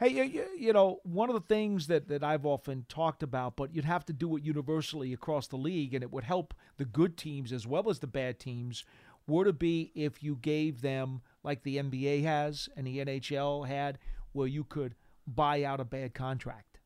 [0.00, 3.74] Hey, you, you, know, one of the things that, that I've often talked about, but
[3.74, 7.18] you'd have to do it universally across the league, and it would help the good
[7.18, 8.82] teams as well as the bad teams,
[9.26, 13.98] were to be if you gave them, like the NBA has and the NHL had,
[14.32, 14.94] where you could
[15.26, 16.80] buy out a bad contract.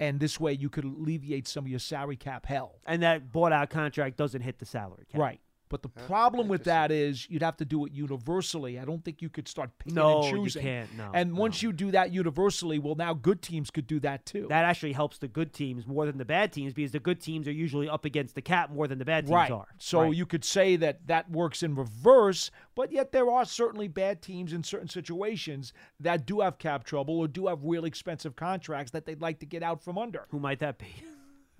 [0.00, 2.80] And this way you could alleviate some of your salary cap hell.
[2.84, 5.20] And that bought out contract doesn't hit the salary cap.
[5.20, 5.40] Right.
[5.68, 8.78] But the problem with that is you'd have to do it universally.
[8.78, 10.62] I don't think you could start picking No, and you choosing.
[10.62, 10.96] can't.
[10.96, 14.46] No, And once you do that universally, well, now good teams could do that too.
[14.48, 17.48] That actually helps the good teams more than the bad teams because the good teams
[17.48, 19.50] are usually up against the cap more than the bad teams right.
[19.50, 19.66] are.
[19.78, 20.14] So Right.
[20.14, 24.52] you could say that that works in reverse, but yet there are certainly bad teams
[24.52, 29.04] in certain situations that do have cap trouble or do have real expensive contracts that
[29.04, 30.26] they'd like to get out from under.
[30.30, 30.86] Who might that be?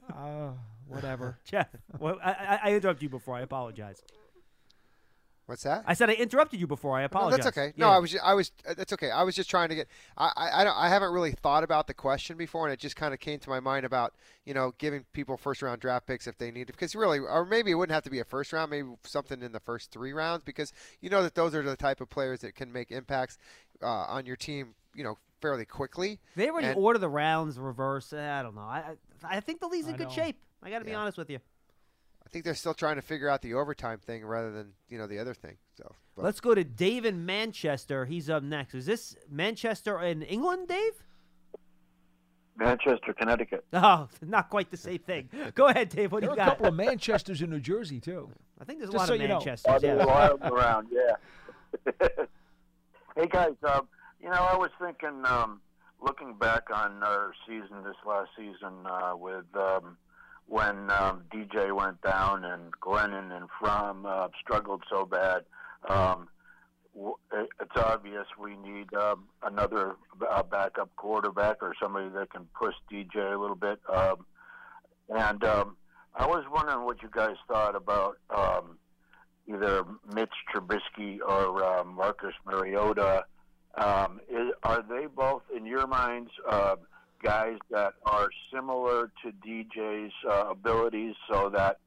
[0.09, 0.51] Uh,
[0.89, 1.39] whatever.
[1.45, 1.69] Jeff,
[1.99, 3.37] well, I, I, I interrupted you before.
[3.37, 4.03] I apologize.
[5.47, 5.85] What's that?
[5.87, 6.97] I said I interrupted you before.
[6.97, 7.45] I No, apologize.
[7.45, 7.67] that's okay.
[7.77, 7.87] Yeah.
[7.87, 9.13] No, I was, ju- I was, uh, that's okay.
[9.13, 9.87] I was just trying to get.
[10.19, 12.97] I, I, I, don't, I haven't really thought about the question before, and it just
[12.97, 14.15] kind of came to my mind about,
[14.45, 17.45] you know, giving people first round draft picks if they need it, because really, or
[17.45, 20.13] maybe it wouldn't have to be a first round, maybe something in the first three
[20.13, 23.39] rounds, because you know that those are the type of players that can make impacts
[23.85, 26.19] uh, on your team, you know, fairly quickly.
[26.35, 28.13] They already And- order the rounds reverse.
[28.13, 28.63] eh, I don't know.
[28.63, 30.13] I I, I think the league's in I good know.
[30.13, 30.41] shape.
[30.63, 31.39] I got to be honest with you.
[32.25, 35.07] I think they're still trying to figure out the overtime thing rather than you know
[35.07, 35.57] the other thing.
[35.77, 38.05] So but- Let's go to Dave in Manchester.
[38.05, 38.75] He's up next.
[38.75, 40.93] Is this Manchester in England, Dave?
[42.59, 43.65] Manchester, Connecticut.
[43.73, 45.29] Oh, not quite the same thing.
[45.55, 46.11] Go ahead, Dave.
[46.11, 48.31] What do There you are a couple of Manchesters in New Jersey too.
[48.61, 49.35] I think there's a Just lot so of you know.
[49.35, 49.83] Manchesters.
[49.83, 50.03] Yeah.
[50.03, 52.09] a lot of them around, yeah.
[53.17, 53.83] hey guys, uh,
[54.23, 55.61] you know, I was thinking, um,
[56.01, 59.99] looking back on our season this last season uh, with um,
[60.47, 65.43] when um, DJ went down and Glennon and Fromm uh, struggled so bad.
[65.89, 66.29] Um,
[67.33, 69.97] it's obvious we need um, another
[70.31, 73.79] uh, backup quarterback or somebody that can push DJ a little bit.
[73.93, 74.25] Um,
[75.09, 75.77] and um,
[76.15, 78.79] I was wondering what you guys thought about um,
[79.47, 79.85] either
[80.15, 83.25] Mitch Trubisky or uh, Marcus Mariota.
[83.77, 86.77] Um, is, are they both, in your minds, uh,
[87.27, 91.79] guys that are similar to DJ's uh, abilities so that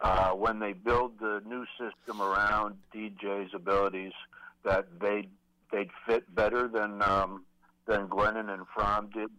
[0.00, 4.12] uh, when they build the new system around DJ's abilities,
[4.64, 5.28] that they
[5.70, 7.44] they'd fit better than um,
[7.86, 9.30] than Glennon and Fromm did?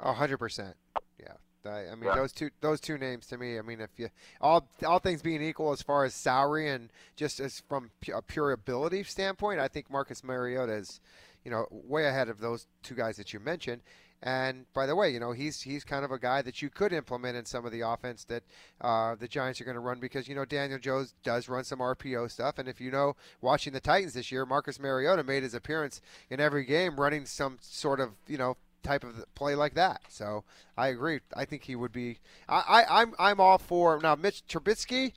[0.00, 0.76] A hundred percent.
[1.18, 1.32] Yeah.
[1.64, 2.14] I, I mean Yeah.
[2.16, 3.58] those two those two names to me.
[3.58, 4.08] I mean if you
[4.40, 8.52] all all things being equal as far as salary and just as from a pure
[8.52, 11.00] ability standpoint, I think Marcus Mariota is,
[11.44, 13.82] you know, way ahead of those two guys that you mentioned.
[14.22, 16.92] And by the way, you know he's he's kind of a guy that you could
[16.92, 18.42] implement in some of the offense that
[18.80, 21.78] uh, the Giants are going to run because you know Daniel Jones does run some
[21.78, 25.54] RPO stuff, and if you know watching the Titans this year, Marcus Mariota made his
[25.54, 26.00] appearance
[26.30, 30.00] in every game running some sort of you know type of play like that.
[30.08, 30.44] So
[30.76, 31.20] I agree.
[31.36, 32.18] I think he would be.
[32.48, 34.16] I, I I'm I'm all for now.
[34.16, 35.12] Mitch Trubisky.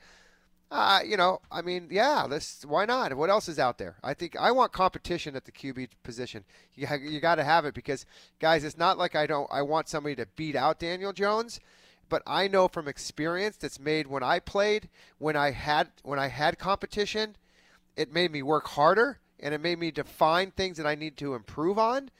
[0.71, 3.13] Uh, you know, I mean, yeah, this why not?
[3.17, 3.97] What else is out there?
[4.01, 6.45] I think I want competition at the QB position.
[6.75, 8.05] You ha- you got to have it because
[8.39, 11.59] guys, it's not like I don't I want somebody to beat out Daniel Jones,
[12.07, 16.27] but I know from experience that's made when I played, when I had when I
[16.27, 17.35] had competition,
[17.97, 21.35] it made me work harder and it made me define things that I need to
[21.35, 22.11] improve on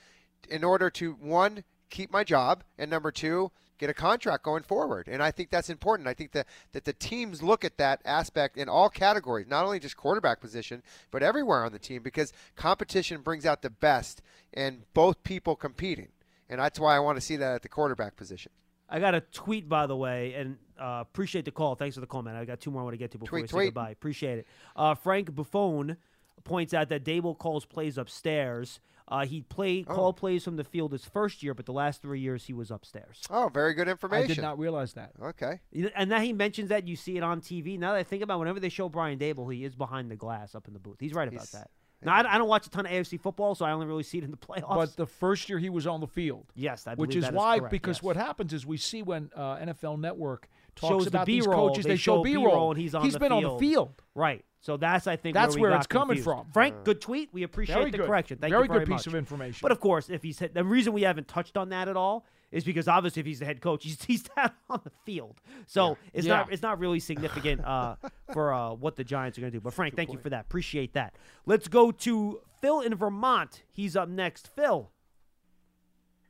[0.49, 3.51] in order to one keep my job and number two
[3.81, 6.93] get a contract going forward and i think that's important i think that, that the
[6.93, 11.65] teams look at that aspect in all categories not only just quarterback position but everywhere
[11.65, 14.21] on the team because competition brings out the best
[14.53, 16.09] in both people competing
[16.47, 18.51] and that's why i want to see that at the quarterback position
[18.93, 21.75] I got a tweet, by the way, and uh, appreciate the call.
[21.75, 22.35] Thanks for the call, man.
[22.35, 23.91] I got two more I want to get to before Tweet, we say goodbye.
[23.91, 24.47] Appreciate it.
[24.75, 25.95] Uh, Frank Buffone
[26.43, 28.81] points out that Daboll calls plays upstairs.
[29.11, 29.93] Uh, he played Oh.
[29.93, 32.71] called plays from the field his first year, but the last three years he was
[32.71, 33.21] upstairs.
[33.29, 35.11] oh very good information I did not realize that.
[35.21, 35.59] okay
[35.95, 37.77] And now he mentions that you see it on TV.
[37.77, 40.15] Now that I think about, it, whenever they show Brian Daboll, he is behind the
[40.15, 40.97] glass up in the booth.
[40.99, 41.69] He's right about He's- that.
[42.03, 44.17] Now I, I don't watch a ton of AFC football, so I only really see
[44.17, 44.73] it in the playoffs.
[44.75, 46.47] But the first year he was on the field.
[46.55, 48.03] yes, I which believe is that why, correct, because yes.
[48.03, 50.47] what happens is we see when uh, NFL Network
[50.81, 51.69] talks shows about the these B-roll.
[51.69, 51.83] coaches.
[51.85, 53.45] They, They show B-roll, and he's on He's the been field.
[53.45, 54.01] on the field.
[54.15, 54.43] Right.
[54.63, 56.45] So that's I think That's where, we where got it's coming from.
[56.53, 57.29] Frank, good tweet.
[57.33, 58.05] We appreciate Very the good.
[58.07, 58.37] correction.
[58.37, 59.07] Thank you Very you very good piece much.
[59.07, 59.59] of information.
[59.63, 62.63] But of course, if he's the reason we haven't touched on that at all is
[62.63, 65.39] because obviously if he's the head coach, he's he's down on the field.
[65.65, 66.35] So it's Yeah.
[66.37, 67.95] not it's not really significant uh,
[68.33, 69.61] for uh, what the Giants are going to do.
[69.61, 70.41] But Frank, thank you for that.
[70.41, 71.15] Appreciate that.
[71.47, 73.63] Let's go to Phil in Vermont.
[73.67, 74.47] He's up next.
[74.47, 74.91] Phil,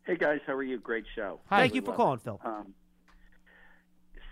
[0.06, 0.80] Hey guys, how are you?
[0.80, 1.41] Great show.
[1.49, 2.24] thank you for calling, it.
[2.24, 2.39] Phil.
[2.45, 2.74] Um,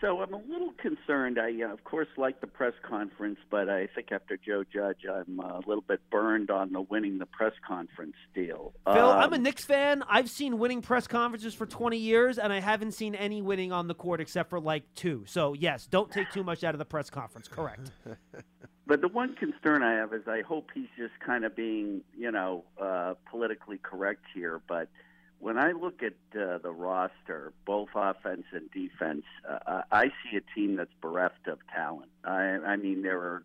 [0.02, 1.40] so I'm a little concerned.
[1.40, 5.40] I, uh, of course, like the press conference, but I think after Joe Judge, I'm
[5.40, 8.74] uh, a little bit burned on the winning the press conference deal.
[8.86, 10.04] Phil, I'm a Um, Knicks fan.
[10.10, 13.88] I've seen winning press conferences for 20 years, and I haven't seen any winning on
[13.88, 15.24] the court except for like two.
[15.28, 17.48] So yes, don't take too much out of the press conference.
[17.48, 17.92] Correct.
[18.88, 22.32] But the one concern I have is I hope he's just kind of being, you
[22.32, 24.62] know, uh, politically correct here.
[24.68, 24.88] But
[25.40, 30.42] when I look at uh, the roster, both offense and defense, uh, I see a
[30.56, 32.12] team that's bereft of talent.
[32.26, 33.44] I, I mean, there are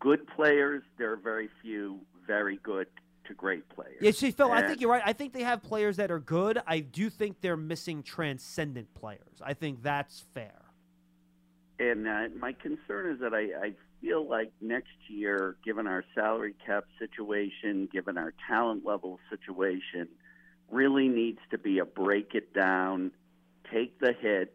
[0.00, 0.82] good players.
[0.98, 2.86] There are very few very good
[3.26, 3.96] to great players.
[4.00, 5.02] Yeah, see, Phil, I think you're right.
[5.04, 6.60] I think they have players that are good.
[6.66, 9.40] I do think they're missing transcendent players.
[9.42, 10.60] I think that's fair.
[11.78, 16.54] And uh, my concern is that I, I feel like next year, given our salary
[16.64, 20.08] cap situation, given our talent level situation,
[20.74, 23.12] really needs to be a break it down,
[23.72, 24.54] take the hit,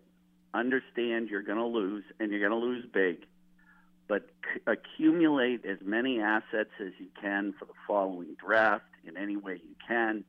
[0.53, 3.25] understand you're going to lose, and you're going to lose big,
[4.07, 9.37] but c- accumulate as many assets as you can for the following draft in any
[9.37, 10.25] way you can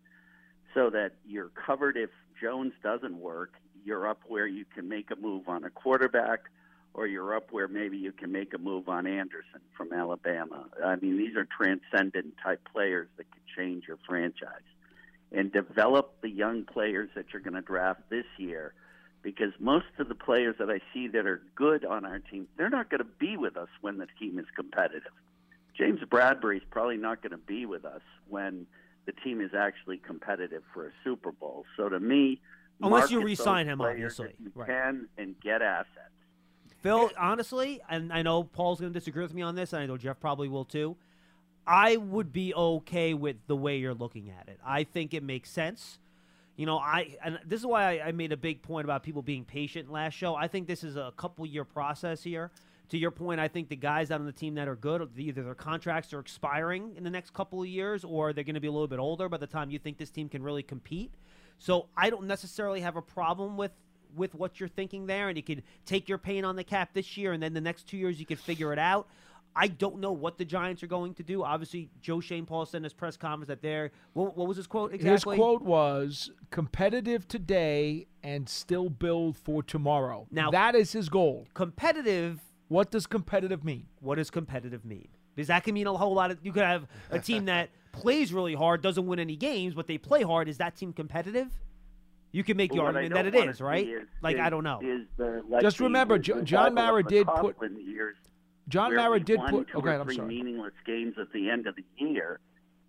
[0.74, 2.11] so that you're covered if
[2.41, 3.55] Jones doesn't work.
[3.84, 6.41] You're up where you can make a move on a quarterback,
[6.95, 10.66] or you're up where maybe you can make a move on Anderson from Alabama.
[10.84, 14.62] I mean, these are transcendent type players that could change your franchise.
[15.33, 18.74] And develop the young players that you're going to draft this year
[19.22, 22.70] because most of the players that I see that are good on our team, they're
[22.70, 25.12] not going to be with us when the team is competitive.
[25.76, 28.66] James Bradberry's probably not going to be with us when
[29.07, 31.64] the team is actually competitive for a Super Bowl.
[31.76, 32.41] So to me,
[32.83, 34.35] Unless you re-sign him, obviously.
[34.43, 34.68] you Right.
[34.68, 35.89] can and get assets.
[36.83, 39.87] Phil, honestly, and I know Paul's going to disagree with me on this, and I
[39.87, 40.97] know Jeff probably will too.
[41.71, 44.59] I would be okay with the way you're looking at it.
[44.66, 46.01] I think it makes sense.
[46.57, 49.23] You know, I and this is why I, I made a big point about people
[49.23, 50.35] being patient last show.
[50.35, 52.51] I think this is a couple year process here.
[52.89, 55.45] To your point, I think the guys out on the team that are good, either
[55.45, 58.66] their contracts are expiring in the next couple of years, or they're going to be
[58.66, 61.12] a little bit older by the time you think this team can really compete.
[61.59, 63.71] So I don't necessarily have a problem with
[64.16, 67.16] with what you're thinking there, and you could take your pain on the cap this
[67.16, 69.07] year, and then the next two years you could figure it out.
[69.57, 71.43] I don't know what the Giants are going to do.
[71.43, 74.67] Obviously, Joe Schoen Paul said in his press conference that they're what, what was his
[74.67, 75.35] quote exactly?
[75.37, 80.27] His quote was competitive today and still build for tomorrow.
[80.31, 81.47] Now- that is his goal.
[81.55, 82.41] Competitive.
[82.69, 83.87] What does competitive mean?
[84.01, 85.09] What does competitive mean?
[85.35, 86.39] Because that can mean a whole lot of.
[86.43, 89.99] You could have a team that plays really hard, doesn't win any games, but they
[89.99, 90.49] play hard.
[90.49, 91.49] Is that team competitive?
[92.33, 93.89] You can make the Well, what argument that it don't wanna is, right?
[93.89, 94.79] is- like is- I don't know.
[94.81, 98.17] Is the, like Just remember, the Jo- John revival Mara did put- Coughlin years
[98.71, 99.68] John Mara did put.
[99.68, 100.29] two Okay, or I'm three sorry.
[100.29, 102.41] meaningless games at the end of the year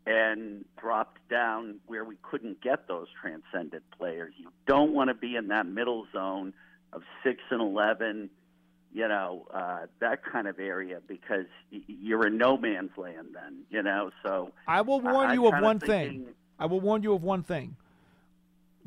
[0.06, 4.34] and dropped down where we couldn't get those transcendent players.
[4.38, 6.54] You don't want to be in that middle zone
[6.94, 8.30] of six and eleven,
[8.94, 13.82] you know, uh, that kind of area because you're in no man's land then, you
[13.84, 14.12] know.
[14.24, 16.34] So I will warn I'm you of one thinking- thing.
[16.60, 17.76] I will warn you of one thing.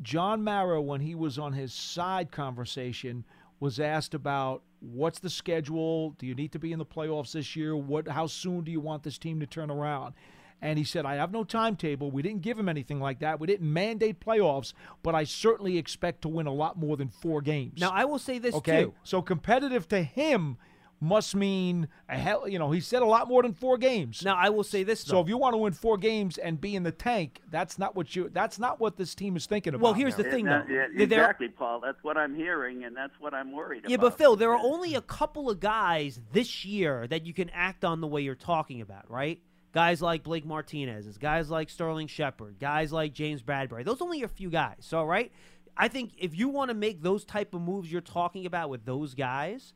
[0.01, 3.23] John Mara, when he was on his side conversation,
[3.59, 4.61] was asked about
[4.93, 6.11] what's the schedule?
[6.11, 7.75] Do you need to be in the playoffs this year?
[7.75, 8.07] What?
[8.07, 10.13] How soon do you want this team to turn around?
[10.61, 12.11] And he said, I have no timetable.
[12.11, 13.39] We didn't give him anything like that.
[13.39, 14.73] We didn't mandate playoffs,
[15.03, 17.79] but I certainly expect to win a lot more than four games.
[17.79, 18.83] Now I will say this okay?
[18.83, 18.93] too.
[19.03, 20.57] So competitive to him
[21.05, 22.47] must mean a hell.
[22.47, 24.23] You know, he said a lot more than four games.
[24.25, 24.99] Now I will say this.
[25.01, 27.95] So if you want to win four games and be in the tank, that's not
[27.95, 28.29] what you.
[28.33, 29.83] That's not what this team is thinking about.
[29.83, 30.73] Well, here's the thing, That- though.
[30.73, 31.79] yeah, There- exactly, Paul.
[31.79, 34.03] That's what I'm hearing, and that's what I'm worried Yeah, about.
[34.03, 37.49] Yeah, but Phil, there are only a couple of guys this year that you can
[37.51, 39.39] act on the way you're talking about, right?
[39.73, 43.83] Guys like Blake Martinez, guys like Sterling Shepard, guys like James Bradberry.
[43.83, 44.77] Those only a few guys.
[44.79, 45.31] So, right?
[45.77, 48.85] I think if you want to make those type of moves you're talking about with
[48.85, 49.73] those guys,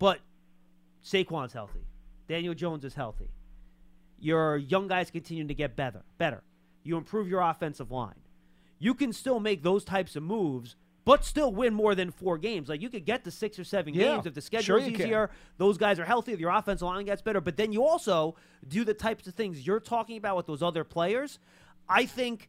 [0.00, 0.18] but
[1.08, 1.86] Saquon's healthy,
[2.28, 3.30] Daniel Jones is healthy,
[4.20, 6.42] your young guys continue to get better, better.
[6.82, 8.20] You improve your offensive line.
[8.78, 12.68] You can still make those types of moves, but still win more than four games.
[12.68, 14.86] Like you could get to six or seven Yeah, games if the schedule sure is
[14.86, 15.06] you can.
[15.06, 15.30] easier.
[15.56, 16.32] Those guys are healthy.
[16.32, 17.40] If Your offensive line gets better.
[17.40, 18.36] But then you also
[18.66, 21.38] do the types of things you're talking about with those other players.
[21.88, 22.48] I think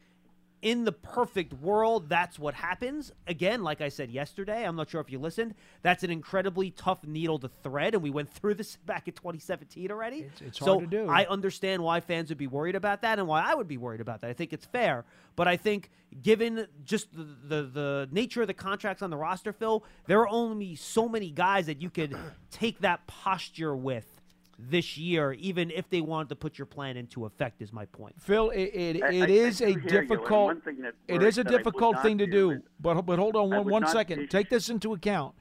[0.62, 3.12] in the perfect world, that's what happens.
[3.28, 5.56] Again, like I said yesterday, I'm not sure if you listened.
[5.84, 9.92] That's an incredibly tough needle to thread, and we went through this back in 2017
[9.92, 10.22] already.
[10.22, 11.10] It's, it's so hard to do.
[11.10, 14.02] I understand why fans would be worried about that, and why I would be worried
[14.02, 14.30] about that.
[14.30, 15.06] I think it's fair,
[15.36, 15.92] but I think
[16.22, 20.30] given just the the, the nature of the contracts on the roster, Phil, there are
[20.30, 22.16] only so many guys that you could
[22.52, 24.19] take that posture with
[24.62, 27.62] this year, even if they wanted to put your plan into effect.
[27.62, 28.16] Is my point.
[28.22, 30.64] Phil, it, it, I- it I- is I a do hear you, and difficult.
[30.64, 32.62] thing that It is a worries that I would difficult thing to do do.
[32.80, 35.34] But but hold on I one would one not Take this into account.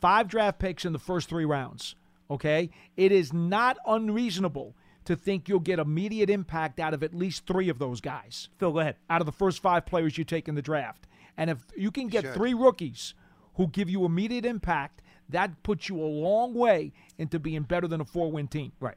[0.00, 1.94] Five draft picks in the first three rounds.
[2.30, 4.74] Okay, it is not unreasonable
[5.06, 8.50] to think you'll get immediate impact out of at least three of those guys.
[8.58, 8.96] Phil, go ahead.
[9.08, 11.06] Out of the first five players you take in the draft,
[11.38, 12.34] and if you can get should.
[12.34, 13.14] three rookies
[13.54, 15.00] who give you immediate impact,
[15.30, 18.72] that puts you a long way into being better than a four-win team.
[18.80, 18.96] Right.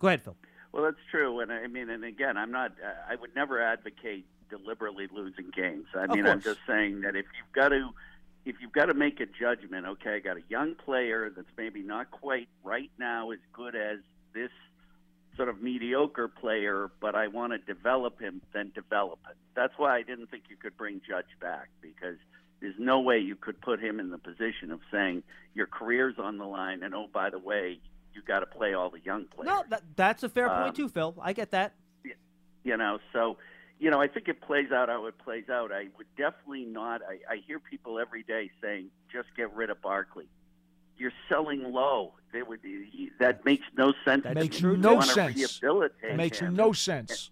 [0.00, 0.36] Go ahead, Phil.
[0.72, 2.72] Well, that's true, and I mean, and again, I'm not.
[2.72, 5.86] Uh, I would never advocate deliberately losing games.
[5.94, 7.90] I mean, I'm just saying that if you've got to,
[8.44, 11.82] if you've got to make a judgment, okay, I got a young player that's maybe
[11.82, 13.98] not quite right now as good as
[14.34, 14.50] this
[15.36, 19.36] sort of mediocre player, but I want to develop him, then develop him.
[19.54, 22.16] That's why I didn't think you could bring Judge back because
[22.60, 25.22] there's no way you could put him in the position of saying
[25.54, 27.78] your career's on the line, and oh, by the way,
[28.14, 29.46] you got to play all the young players.
[29.46, 31.14] No, that, that's a fair Um, point too, Phil.
[31.20, 31.74] I get that.
[32.64, 33.38] you know so
[33.78, 37.00] you know i think it plays out how it plays out i would definitely not
[37.08, 40.26] i, I hear people every day saying just get rid of barkley
[40.98, 42.58] you're selling low they would
[43.20, 44.60] that makes no sense That makes.
[44.60, 45.36] You no sense.
[45.62, 46.56] rehabilitate Makes him.
[46.56, 47.30] no sense.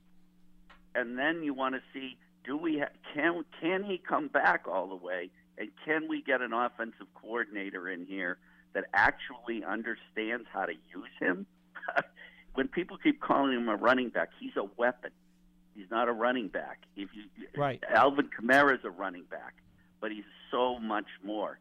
[0.95, 2.17] and then you want to see
[2.47, 5.31] do we ha- can can he come back all the way?
[5.59, 8.39] And can we get an offensive coordinator in here
[8.75, 11.47] that actually understands how to use him?
[12.55, 15.11] When people keep calling him a running back he's a weapon.
[15.75, 16.79] He's not a running back.
[16.97, 17.25] If you
[17.55, 17.85] Right.
[17.87, 19.57] Alvin Kamara is a running back
[20.01, 21.59] but he's so much more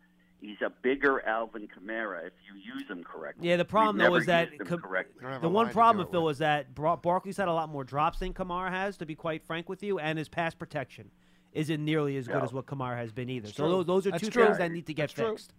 [0.49, 4.15] he's a bigger Alvin Kamara if you use him correctly Yeah, the problem We've though
[4.15, 5.23] is that used him Kam- correctly.
[5.41, 8.33] the one problem, with Phil, is that Bar- Barkley's had a lot more drops than
[8.33, 8.97] Kamara has.
[8.97, 11.11] To be quite frank with you, and his pass protection
[11.53, 12.43] isn't nearly as good No.
[12.43, 13.47] as what Kamara has been either.
[13.47, 13.71] It's so true.
[13.77, 14.45] those, those are That's two true.
[14.45, 15.29] things that need to get That's true.
[15.31, 15.53] fixed.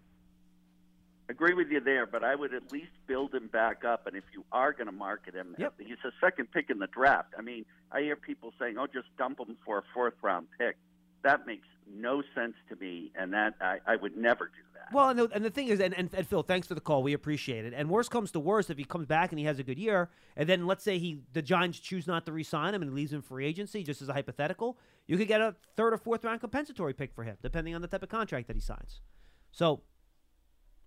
[1.28, 4.06] agree with you there, but I would at least build him back up.
[4.06, 7.34] And if you are going to market him, he's a second pick in the draft.
[7.36, 10.76] I mean, I hear people saying, "Oh, just dump him for a fourth round pick."
[11.22, 14.92] That makes no sense to me, and that I, I would never do that.
[14.92, 17.02] Well, and the, and the thing is, and, and, and Phil, thanks for the call.
[17.02, 17.72] We appreciate it.
[17.74, 20.10] And worst comes to worst, if he comes back and he has a good year,
[20.36, 23.12] and then let's say he the Giants choose not to re-sign him and he leaves
[23.12, 26.40] in free agency, just as a hypothetical, you could get a third or fourth round
[26.40, 29.00] compensatory pick for him, depending on the type of contract that he signs.
[29.52, 29.82] So,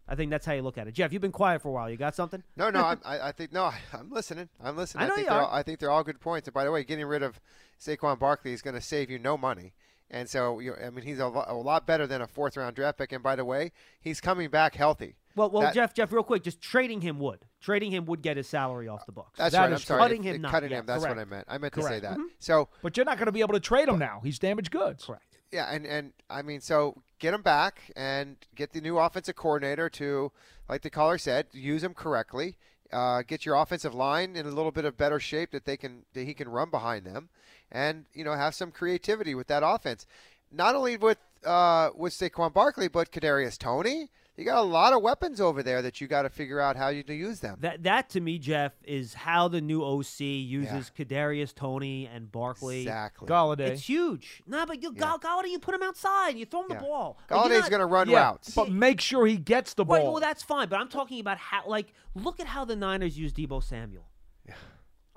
[0.10, 0.94] I think that's how you look at it.
[0.96, 1.88] Jeff, you've been quiet for a while.
[1.88, 2.42] You got something?
[2.58, 4.50] No, no, I'm, I, I think no, I'm listening.
[4.60, 5.04] I'm listening.
[5.04, 5.46] I know think you they're are.
[5.46, 6.48] All, I think they're all good points.
[6.48, 7.40] And by the way, getting rid of
[7.80, 9.74] Saquon Barkley is going to save you no money.
[10.12, 12.98] And so, you I mean, he's a, a lot better than a fourth round draft
[12.98, 13.12] pick.
[13.12, 15.16] And by the way, he's coming back healthy.
[15.36, 17.46] Well, well, That- Jeff, Jeff, real quick, just trading him would.
[17.62, 19.38] Trading him would get his salary off the books.
[19.38, 19.74] That's That right.
[19.74, 20.02] I'm sorry.
[20.02, 20.52] Cutting him, not.
[20.52, 20.86] cutting yeah, him.
[20.86, 21.46] That's what I meant.
[21.48, 22.18] I meant to say that.
[22.18, 22.26] Mhm.
[22.40, 24.22] So, But you're not going to be able to trade him now.
[24.24, 25.06] He's damaged goods.
[25.06, 25.24] Correct.
[25.52, 29.90] Yeah, and, and I mean, so get him back and get the new offensive coordinator
[29.90, 30.32] to,
[30.68, 32.58] like the caller said, use him correctly.
[32.92, 36.04] Uh, get your offensive line in a little bit of better shape that they can
[36.14, 37.30] that he can run behind them,
[37.72, 40.06] and you know have some creativity with that offense.
[40.52, 44.10] Not only with uh, with Saquon Barkley, but Kadarius Toney.
[44.40, 46.88] You got a lot of weapons over there that you got to figure out how
[46.88, 47.58] you to use them.
[47.60, 52.84] That that to me, Jeff, is how the new OC uses Kadarius Toney and Barkley.
[52.84, 53.28] Exactly.
[53.28, 53.72] Golladay.
[53.72, 54.42] It's huge.
[54.48, 56.38] No, but you Gall- Golladay, you put him outside.
[56.38, 56.78] You throw him Yeah.
[56.78, 57.18] the ball.
[57.20, 58.56] Like, you're Golladay's not- going to run yeah, routes.
[58.56, 60.14] but make sure he gets the Right, ball.
[60.14, 60.70] well, that's fine.
[60.70, 64.08] But I'm talking about how, like, look at how the Niners use Deebo Samuel.
[64.48, 64.54] Yeah.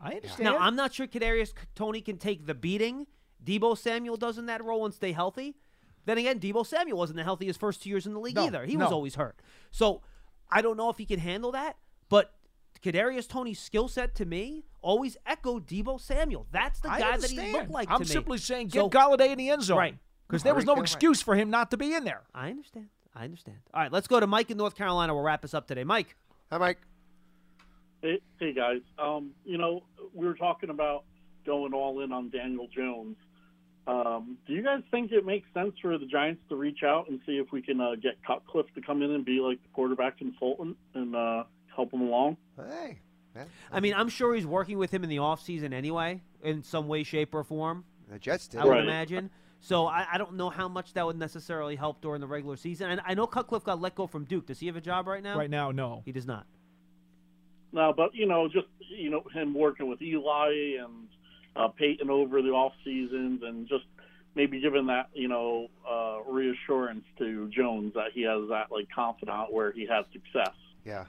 [0.01, 0.45] I understand.
[0.51, 3.07] Now, I'm not sure Kadarius Toney can take the beating
[3.45, 5.57] Deebo Samuel does in that role and stay healthy.
[6.05, 8.65] Then again, Deebo Samuel wasn't the healthiest first two years in the league No, either.
[8.67, 9.37] He was always hurt.
[9.71, 10.03] So
[10.51, 11.77] I don't know if he can handle that.
[12.09, 12.35] But
[12.83, 16.47] Kadarius Toney's skill set to me always echoed Deebo Samuel.
[16.51, 18.07] That's the I guy that he looked like I'm to me.
[18.11, 19.79] simply saying get So- Golladay in the end zone.
[19.79, 19.99] Right.
[20.27, 20.83] Because there was no Right.
[20.83, 22.23] excuse for him not to be in there.
[22.35, 22.89] I understand.
[23.15, 23.59] I understand.
[23.75, 25.15] All right, let's go to Mike in North Carolina.
[25.15, 25.85] We'll wrap this up today.
[25.85, 26.17] Mike.
[26.51, 26.79] Hi, Mike.
[28.01, 28.81] Hey, hey guys.
[28.99, 29.83] Um, you know,
[30.15, 31.05] we were talking about
[31.47, 33.17] going all in on Daniel Jones.
[33.87, 37.21] Um, do you guys think it makes sense for the Giants to reach out and
[37.27, 40.19] see if we can uh, get Cutcliffe to come in and be like the quarterback
[40.19, 42.37] consultant and uh, help him along?
[42.57, 42.99] Hey.
[43.73, 47.03] I mean, I'm sure he's working with him in the offseason anyway, in some way,
[47.03, 47.85] shape, or form.
[48.11, 48.61] The Jets did.
[48.61, 48.83] I would Right.
[48.85, 49.31] imagine.
[49.61, 52.91] So I, I don't know how much that would necessarily help during the regular season.
[52.91, 54.47] And I know Cutcliffe got let go from Duke.
[54.47, 55.39] Does he have a job right now?
[55.39, 56.03] Right now, no.
[56.05, 56.47] He does not.
[57.73, 61.09] No, but you know, just you know, him working with Eli and
[61.57, 63.85] uh, Peyton over the off seasons, and just
[64.35, 69.53] maybe giving that you know uh, reassurance to Jones that he has that like confidant
[69.53, 70.55] where he has success.
[70.85, 71.05] Yeah.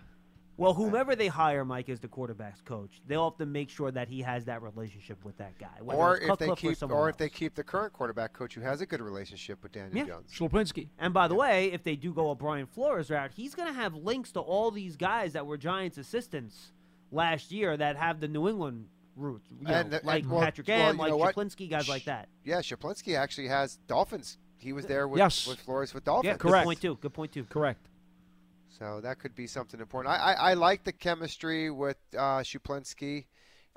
[0.56, 4.08] Well, whomever they hire, Mike, as the quarterbacks coach, they'll have to make sure that
[4.08, 5.80] he has that relationship with that guy.
[5.84, 8.62] Or if they Cutcliffe or keep, or if they keep the current quarterback coach who
[8.62, 10.06] has a good relationship with Daniel Yeah.
[10.06, 10.32] Jones.
[10.32, 10.90] Schuplinski.
[11.00, 13.74] And by the way, if they do go a Brian Flores route, he's going to
[13.74, 16.72] have links to all these guys that were Giants assistants
[17.12, 18.86] last year that have the New England
[19.16, 21.36] roots, you know, And the- like and- well- Patrick well, like know what?
[21.36, 22.30] Schuplinski, guys like that.
[22.44, 24.38] Yeah, Schuplinski actually has Dolphins.
[24.58, 25.46] He was there with, Yes.
[25.48, 26.32] with Flores with Dolphins.
[26.34, 26.96] Yeah, good point too.
[27.02, 27.44] Good point too.
[27.46, 27.90] Correct.
[28.70, 30.14] So that could be something important.
[30.16, 33.26] I, I, I like the chemistry with uh, Schuplinski.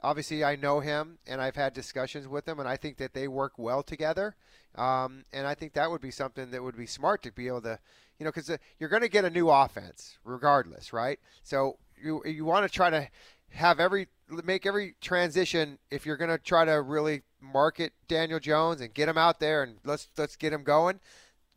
[0.02, 3.28] Obviously, I know him, and I've had discussions with him, and I think that they
[3.28, 4.36] work well together.
[4.74, 7.62] Um, and I think that would be something that would be smart to be able
[7.62, 7.78] to,
[8.18, 11.18] you know, because you're going to get a new offense regardless, right?
[11.42, 13.08] So you you want to try to
[13.50, 18.80] have every make every transition if you're going to try to really market Daniel Jones
[18.80, 21.00] and get him out there and let's let's get him going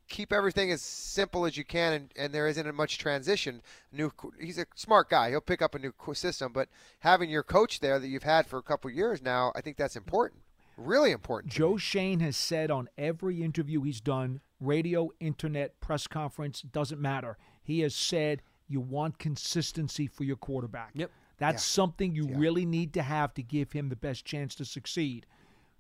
[0.10, 3.62] keep everything as simple as you can, and, and there isn't much transition.
[3.92, 6.52] New, he's a smart guy; he'll pick up a new system.
[6.52, 6.68] But
[7.00, 9.96] having your coach there that you've had for a couple years now, I think that's
[9.96, 10.42] important,
[10.76, 11.54] really important.
[11.54, 17.38] Joe Schoen has said on every interview he's done, radio, internet, press conference, doesn't matter.
[17.64, 20.92] He has said you want consistency for your quarterback.
[20.96, 21.12] Yep.
[21.40, 25.26] That's something you really need to have to give him the best chance to succeed.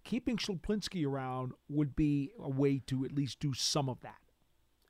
[0.03, 4.15] Keeping Schuplinski around would be a way to at least do some of that.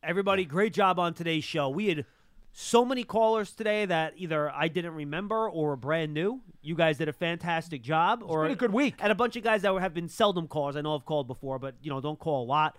[0.03, 1.67] Everybody, great job on today's show.
[1.69, 2.05] We had
[2.51, 6.41] so many callers today that either I didn't remember or were brand new.
[6.61, 8.21] You guys did a fantastic job.
[8.23, 8.95] or been a good week.
[8.99, 10.75] And a bunch of guys that have been seldom callers.
[10.75, 12.77] I know I've called before, but you know, don't call a lot.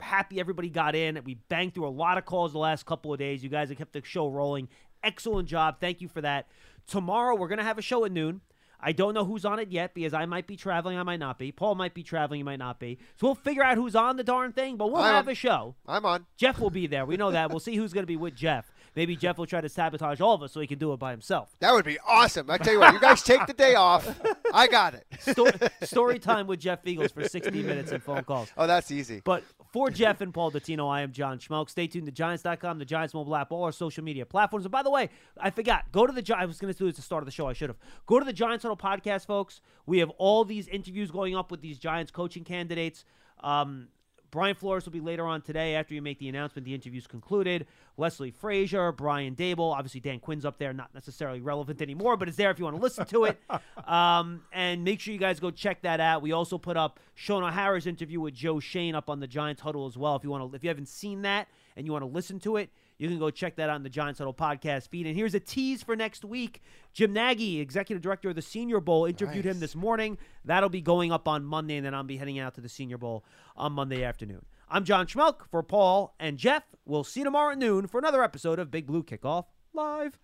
[0.00, 1.20] Happy everybody got in.
[1.24, 3.42] We banged through a lot of calls the last couple of days.
[3.44, 4.68] You guys have kept the show rolling.
[5.04, 5.76] Excellent job.
[5.80, 6.46] Thank you for that.
[6.86, 8.40] Tomorrow we're gonna have a show at noon.
[8.84, 11.38] I don't know who's on it yet because I might be traveling, I might not
[11.38, 11.52] be.
[11.52, 12.98] Paul might be traveling, he might not be.
[13.16, 15.76] So we'll figure out who's on the darn thing, but we'll I'm- have a show.
[15.86, 16.26] I'm on.
[16.36, 17.06] Jeff will be there.
[17.06, 17.50] We know that.
[17.50, 18.71] We'll see who's going to be with Jeff.
[18.94, 21.10] Maybe Jeff will try to sabotage all of us so he can do it by
[21.12, 21.56] himself.
[21.60, 22.50] That would be awesome.
[22.50, 24.20] I tell you what, you guys take the day off.
[24.52, 25.06] I got it.
[25.20, 28.50] Story, story time with Jeff Feagles for 60 minutes and phone calls.
[28.56, 29.22] Oh, that's easy.
[29.24, 31.70] But for Jeff and Paul Dottino, I am John Schmeelk.
[31.70, 34.66] Stay tuned to Giants.com, the Giants mobile app, all our social media platforms.
[34.66, 35.90] And by the way, I forgot.
[35.92, 37.32] Go to the Gi- I was going to do this at the start of the
[37.32, 37.46] show.
[37.48, 37.78] I should have.
[38.06, 39.60] Go to the Giants Huddle podcast, folks.
[39.86, 43.04] We have all these interviews going up with these Giants coaching candidates.
[43.42, 43.88] Um,
[44.32, 46.64] Brian Flores will be later on today after you make the announcement.
[46.64, 47.66] The interview's concluded.
[47.98, 52.38] Leslie Frazier, Brian Daboll, obviously Dan Quinn's up there, not necessarily relevant anymore, but it's
[52.38, 53.38] there if you want to listen to it.
[53.86, 56.22] Um, and make sure you guys go check that out.
[56.22, 59.86] We also put up Shaun O'Hara's interview with Joe Schoen up on the Giants Huddle
[59.86, 60.16] as well.
[60.16, 62.56] If you want to, if you haven't seen that and you want to listen to
[62.56, 62.70] it,
[63.02, 65.08] you can go check that out on the Giants Huddle podcast feed.
[65.08, 66.62] And here's a tease for next week.
[66.92, 70.18] Jim Nagy, executive director of the Senior Bowl, interviewed him this morning.
[70.44, 72.98] That'll be going up on Monday, and then I'll be heading out to the Senior
[72.98, 73.24] Bowl
[73.56, 74.44] on Monday afternoon.
[74.68, 76.62] I'm John Schmeelk for Paul and Jeff.
[76.86, 80.20] We'll see you tomorrow at noon for another episode of Big Blue Kickoff Live.